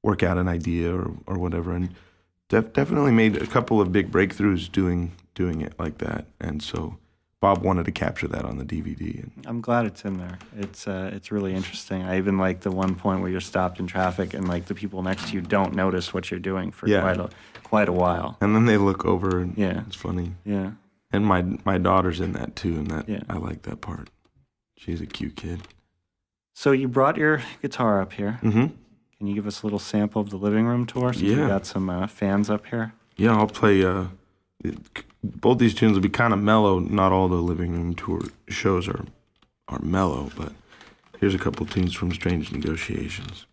work 0.02 0.22
out 0.22 0.38
an 0.38 0.48
idea 0.48 0.94
or 0.94 1.12
or 1.26 1.38
whatever, 1.38 1.72
and 1.72 1.94
def- 2.48 2.72
definitely 2.72 3.12
made 3.12 3.36
a 3.36 3.46
couple 3.46 3.80
of 3.80 3.92
big 3.92 4.10
breakthroughs 4.10 4.70
doing 4.70 5.12
doing 5.34 5.60
it 5.60 5.74
like 5.78 5.98
that, 5.98 6.26
and 6.40 6.62
so. 6.62 6.98
Bob 7.42 7.64
wanted 7.64 7.84
to 7.86 7.90
capture 7.90 8.28
that 8.28 8.44
on 8.44 8.56
the 8.58 8.64
DVD, 8.64 9.20
and 9.20 9.32
I'm 9.46 9.60
glad 9.60 9.84
it's 9.84 10.04
in 10.04 10.16
there. 10.16 10.38
It's 10.56 10.86
uh, 10.86 11.10
it's 11.12 11.32
really 11.32 11.52
interesting. 11.54 12.04
I 12.04 12.16
even 12.16 12.38
like 12.38 12.60
the 12.60 12.70
one 12.70 12.94
point 12.94 13.20
where 13.20 13.28
you're 13.30 13.40
stopped 13.40 13.80
in 13.80 13.88
traffic 13.88 14.32
and 14.32 14.46
like 14.46 14.66
the 14.66 14.76
people 14.76 15.02
next 15.02 15.26
to 15.28 15.34
you 15.34 15.40
don't 15.40 15.74
notice 15.74 16.14
what 16.14 16.30
you're 16.30 16.38
doing 16.38 16.70
for 16.70 16.86
Yeah. 16.88 17.00
quite 17.00 17.18
a 17.18 17.28
quite 17.64 17.88
a 17.88 17.92
while. 17.92 18.36
and 18.40 18.54
then 18.54 18.66
they 18.66 18.76
look 18.78 19.04
over, 19.04 19.40
and 19.40 19.58
Yeah. 19.58 19.82
it's 19.88 19.96
funny. 19.96 20.34
Yeah. 20.44 20.70
And 21.12 21.26
my 21.26 21.42
my 21.64 21.78
daughter's 21.78 22.20
in 22.20 22.32
that 22.34 22.54
too, 22.54 22.74
and 22.76 22.86
that 22.92 23.08
Yeah. 23.08 23.22
I 23.28 23.38
like 23.38 23.62
that 23.62 23.80
part. 23.80 24.08
She's 24.76 25.00
a 25.00 25.06
cute 25.06 25.34
kid. 25.34 25.62
So 26.54 26.70
you 26.70 26.86
brought 26.86 27.16
your 27.16 27.42
guitar 27.60 28.00
up 28.00 28.12
here. 28.12 28.38
Mm-hmm. 28.42 28.66
Can 29.18 29.26
you 29.26 29.34
give 29.34 29.48
us 29.48 29.62
a 29.62 29.66
little 29.66 29.80
sample 29.80 30.22
of 30.22 30.30
the 30.30 30.36
living 30.38 30.66
room 30.66 30.86
tour? 30.86 31.12
Since 31.12 31.24
Yeah. 31.24 31.42
we 31.42 31.48
got 31.48 31.66
some 31.66 31.90
uh, 31.90 32.06
fans 32.06 32.48
up 32.50 32.66
here. 32.66 32.92
Yeah, 33.16 33.34
I'll 33.36 33.48
play. 33.48 33.84
Uh, 33.84 34.04
both 35.22 35.58
these 35.58 35.74
tunes 35.74 35.94
will 35.94 36.02
be 36.02 36.08
kind 36.08 36.32
of 36.32 36.40
mellow. 36.40 36.78
Not 36.78 37.12
all 37.12 37.28
the 37.28 37.36
living 37.36 37.72
room 37.72 37.94
tour 37.94 38.22
shows 38.48 38.88
are 38.88 39.04
are 39.68 39.80
mellow, 39.80 40.30
but 40.36 40.52
here's 41.20 41.34
a 41.34 41.38
couple 41.38 41.64
tunes 41.66 41.94
from 41.94 42.12
Strange 42.12 42.52
Negotiations. 42.52 43.46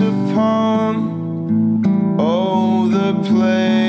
Upon 0.00 0.96
all 2.18 2.86
the 2.86 3.12
places 3.28 3.83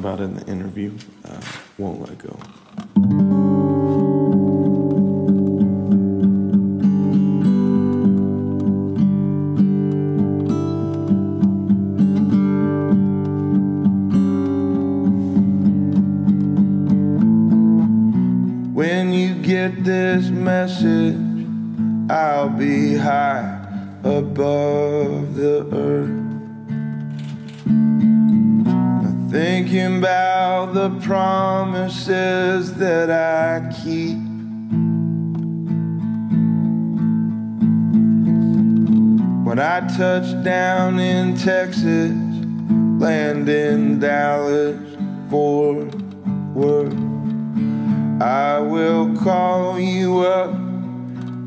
about 0.00 0.18
in 0.20 0.34
the 0.34 0.46
interview. 0.50 0.96
Uh, 1.26 1.40
Won't 1.76 2.00
let 2.00 2.16
go. 2.16 2.30
When 18.72 19.12
you 19.12 19.34
get 19.34 19.84
this 19.84 20.30
message, 20.30 21.20
I'll 22.10 22.48
be 22.48 22.94
high 22.94 23.58
above 24.02 25.34
the 25.34 25.68
earth. 25.72 26.19
Thinking 29.30 29.98
about 29.98 30.74
the 30.74 30.90
promises 31.06 32.74
that 32.74 33.10
I 33.12 33.70
keep. 33.80 34.18
When 39.46 39.60
I 39.60 39.86
touch 39.96 40.42
down 40.42 40.98
in 40.98 41.36
Texas, 41.36 42.10
land 43.00 43.48
in 43.48 44.00
Dallas 44.00 44.76
for 45.30 45.74
work, 46.52 46.92
I 48.20 48.58
will 48.58 49.16
call 49.16 49.78
you 49.78 50.22
up 50.22 50.52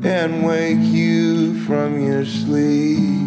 and 0.06 0.46
wake 0.46 0.80
you 0.80 1.62
from 1.64 2.02
your 2.02 2.24
sleep. 2.24 3.23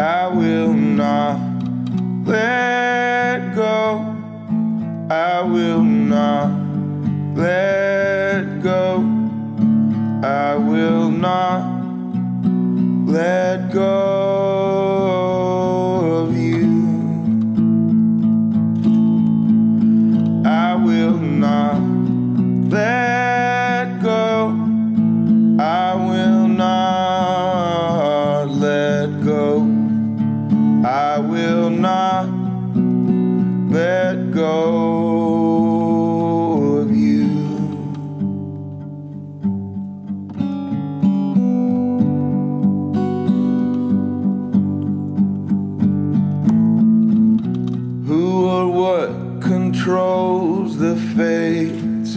I 0.00 0.28
will 0.28 0.72
not 0.72 1.38
let 2.24 3.54
go. 3.54 4.00
I 5.10 5.42
will 5.42 5.82
not 5.82 6.48
let 7.36 8.62
go. 8.62 9.04
I 10.22 10.56
will 10.56 11.10
not 11.10 11.84
let 13.06 13.70
go 13.70 13.90
of 16.24 16.34
you. 16.34 16.70
I 20.46 20.76
will 20.76 21.18
not 21.18 21.78
let 22.70 23.09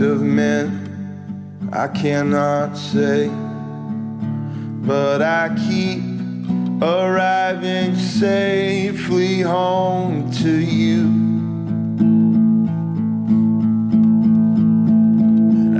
of 0.03 0.21
men? 0.21 1.69
I 1.71 1.87
cannot 1.87 2.77
say, 2.77 3.29
but 4.85 5.21
I 5.21 5.55
keep 5.67 6.03
arriving 6.81 7.95
safely 7.95 9.41
home 9.41 10.29
to 10.43 10.51
you. 10.51 11.03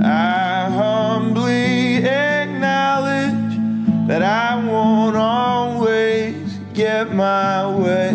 I 0.02 0.70
humbly 0.70 2.04
acknowledge 2.04 3.56
that 4.08 4.22
I 4.22 4.56
won't 4.66 5.16
always 5.16 6.58
get 6.72 7.14
my 7.14 7.68
way, 7.76 8.12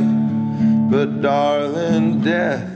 but 0.89 1.21
darling, 1.21 2.21
death 2.21 2.68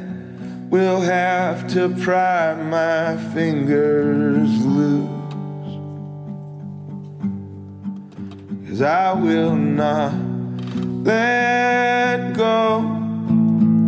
will 0.74 1.02
have 1.02 1.68
to 1.68 1.88
pry 2.02 2.56
my 2.56 3.16
fingers 3.32 4.50
loose. 4.66 5.08
Cause 8.68 8.82
I 8.82 9.14
will 9.14 9.56
not 9.56 10.14
let 11.06 12.34
go. 12.36 12.80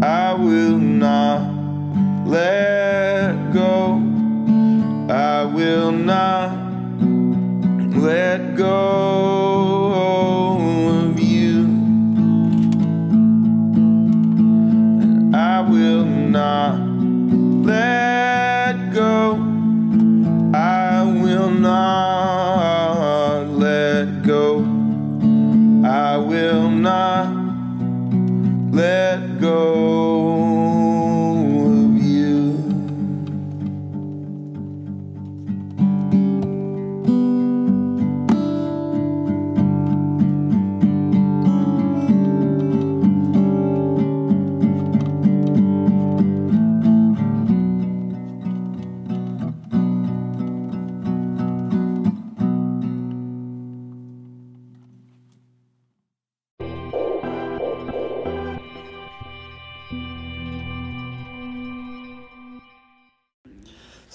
I 0.04 0.34
will 0.34 0.78
not 0.78 2.28
let 2.28 3.52
go. 3.52 3.96
I 5.10 5.44
will 5.46 5.92
not 5.92 6.52
let 7.98 8.56
go 8.56 9.88
of 11.02 11.20
you. 11.20 11.66
I 15.34 15.62
will 15.62 16.05
not 16.36 16.76
let 17.66 18.14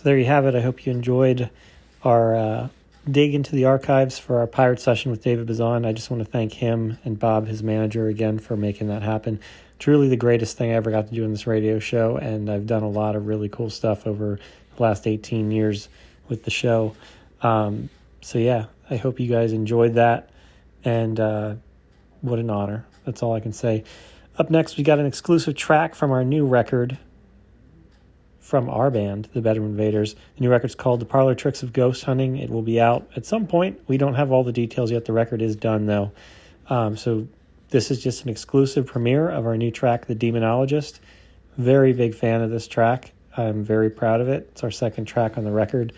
So 0.00 0.04
there 0.04 0.16
you 0.16 0.24
have 0.24 0.46
it. 0.46 0.54
I 0.54 0.62
hope 0.62 0.86
you 0.86 0.92
enjoyed 0.92 1.50
our 2.04 2.34
uh, 2.34 2.68
dig 3.10 3.34
into 3.34 3.54
the 3.54 3.66
archives 3.66 4.18
for 4.18 4.38
our 4.38 4.46
pirate 4.46 4.80
session 4.80 5.10
with 5.10 5.22
David 5.22 5.46
Bazan. 5.46 5.84
I 5.84 5.92
just 5.92 6.10
want 6.10 6.24
to 6.24 6.30
thank 6.30 6.54
him 6.54 6.96
and 7.04 7.18
Bob, 7.18 7.46
his 7.46 7.62
manager, 7.62 8.08
again 8.08 8.38
for 8.38 8.56
making 8.56 8.88
that 8.88 9.02
happen. 9.02 9.40
Truly 9.78 10.08
the 10.08 10.16
greatest 10.16 10.56
thing 10.56 10.70
I 10.70 10.76
ever 10.76 10.90
got 10.90 11.08
to 11.08 11.14
do 11.14 11.22
in 11.22 11.32
this 11.32 11.46
radio 11.46 11.78
show, 11.78 12.16
and 12.16 12.48
I've 12.48 12.66
done 12.66 12.82
a 12.82 12.88
lot 12.88 13.14
of 13.14 13.26
really 13.26 13.50
cool 13.50 13.68
stuff 13.68 14.06
over 14.06 14.40
the 14.76 14.82
last 14.82 15.06
18 15.06 15.50
years 15.50 15.90
with 16.30 16.44
the 16.44 16.50
show. 16.50 16.96
Um, 17.42 17.90
so 18.22 18.38
yeah, 18.38 18.68
I 18.88 18.96
hope 18.96 19.20
you 19.20 19.28
guys 19.28 19.52
enjoyed 19.52 19.96
that, 19.96 20.30
and 20.82 21.20
uh, 21.20 21.54
what 22.22 22.38
an 22.38 22.48
honor. 22.48 22.86
That's 23.04 23.22
all 23.22 23.34
I 23.34 23.40
can 23.40 23.52
say. 23.52 23.84
Up 24.38 24.48
next, 24.48 24.78
we 24.78 24.82
got 24.82 24.98
an 24.98 25.04
exclusive 25.04 25.56
track 25.56 25.94
from 25.94 26.10
our 26.10 26.24
new 26.24 26.46
record 26.46 26.96
from 28.50 28.68
our 28.68 28.90
band, 28.90 29.28
the 29.32 29.40
Bedroom 29.40 29.68
Invaders. 29.68 30.14
The 30.14 30.40
new 30.40 30.50
record's 30.50 30.74
called 30.74 30.98
The 30.98 31.06
Parlor 31.06 31.36
Tricks 31.36 31.62
of 31.62 31.72
Ghost 31.72 32.02
Hunting. 32.02 32.36
It 32.36 32.50
will 32.50 32.62
be 32.62 32.80
out 32.80 33.08
at 33.14 33.24
some 33.24 33.46
point. 33.46 33.80
We 33.86 33.96
don't 33.96 34.16
have 34.16 34.32
all 34.32 34.42
the 34.42 34.50
details 34.50 34.90
yet. 34.90 35.04
The 35.04 35.12
record 35.12 35.40
is 35.40 35.54
done, 35.54 35.86
though. 35.86 36.10
Um, 36.68 36.96
so 36.96 37.28
this 37.68 37.92
is 37.92 38.02
just 38.02 38.24
an 38.24 38.28
exclusive 38.28 38.86
premiere 38.86 39.28
of 39.28 39.46
our 39.46 39.56
new 39.56 39.70
track, 39.70 40.06
The 40.06 40.16
Demonologist. 40.16 40.98
Very 41.58 41.92
big 41.92 42.16
fan 42.16 42.42
of 42.42 42.50
this 42.50 42.66
track. 42.66 43.12
I'm 43.36 43.62
very 43.62 43.88
proud 43.88 44.20
of 44.20 44.28
it. 44.28 44.48
It's 44.50 44.64
our 44.64 44.72
second 44.72 45.04
track 45.04 45.38
on 45.38 45.44
the 45.44 45.52
record. 45.52 45.92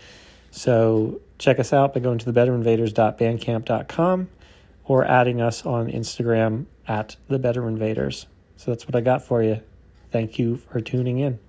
So 0.51 1.21
check 1.39 1.57
us 1.57 1.73
out 1.73 1.95
by 1.95 2.01
going 2.01 2.19
to 2.19 2.31
thebedroominvaders.bandcamp.com 2.31 4.29
or 4.85 5.05
adding 5.05 5.41
us 5.41 5.65
on 5.65 5.91
Instagram 5.91 6.67
at 6.87 7.15
the 7.29 7.39
Bedroom 7.39 7.69
Invaders. 7.69 8.27
So 8.57 8.69
that's 8.69 8.85
what 8.85 8.95
I 8.95 9.01
got 9.01 9.23
for 9.23 9.41
you. 9.41 9.59
Thank 10.11 10.37
you 10.37 10.57
for 10.57 10.81
tuning 10.81 11.17
in. 11.17 11.39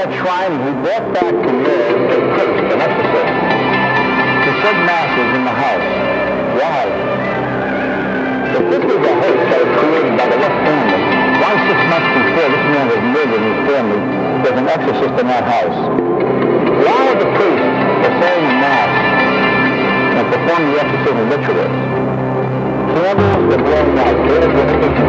That 0.00 0.16
shrine 0.16 0.56
we 0.64 0.72
brought 0.80 1.12
back 1.12 1.28
from 1.44 1.60
there 1.60 1.92
a 1.92 2.20
priest, 2.32 2.72
an 2.72 2.80
exorcist, 2.80 3.36
to 3.36 4.50
said 4.64 4.76
masses 4.88 5.28
in 5.36 5.44
the 5.44 5.52
house. 5.52 5.88
Why? 6.56 6.88
If 8.48 8.64
this 8.72 8.80
was 8.80 8.96
a 8.96 9.12
hoax 9.20 9.38
that 9.44 9.60
was 9.60 9.72
created 9.76 10.16
by 10.16 10.24
the 10.32 10.40
West 10.40 10.56
family, 10.64 11.04
why 11.36 11.52
six 11.68 11.78
months 11.92 12.10
before 12.16 12.48
this 12.48 12.64
man 12.72 12.86
was 12.88 13.02
murdered 13.12 13.44
in 13.44 13.52
his 13.52 13.60
family, 13.68 14.00
there's 14.40 14.56
an 14.56 14.68
exorcist 14.72 15.14
in 15.20 15.26
that 15.28 15.44
house? 15.44 15.76
While 16.80 17.14
the 17.20 17.28
priest 17.36 17.68
was 18.00 18.14
saying 18.24 18.44
the 18.48 18.56
mass 18.56 18.92
and 20.16 20.24
performing 20.32 20.70
the 20.72 20.80
exorcism 20.80 21.28
rituals, 21.28 21.76
candles 22.96 23.42
were 23.52 23.60
blowing 23.68 24.00
out, 24.00 24.16
doors 24.16 24.48
were 24.48 24.64
open 24.80 25.04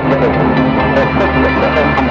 and 0.99 2.07
were 2.07 2.10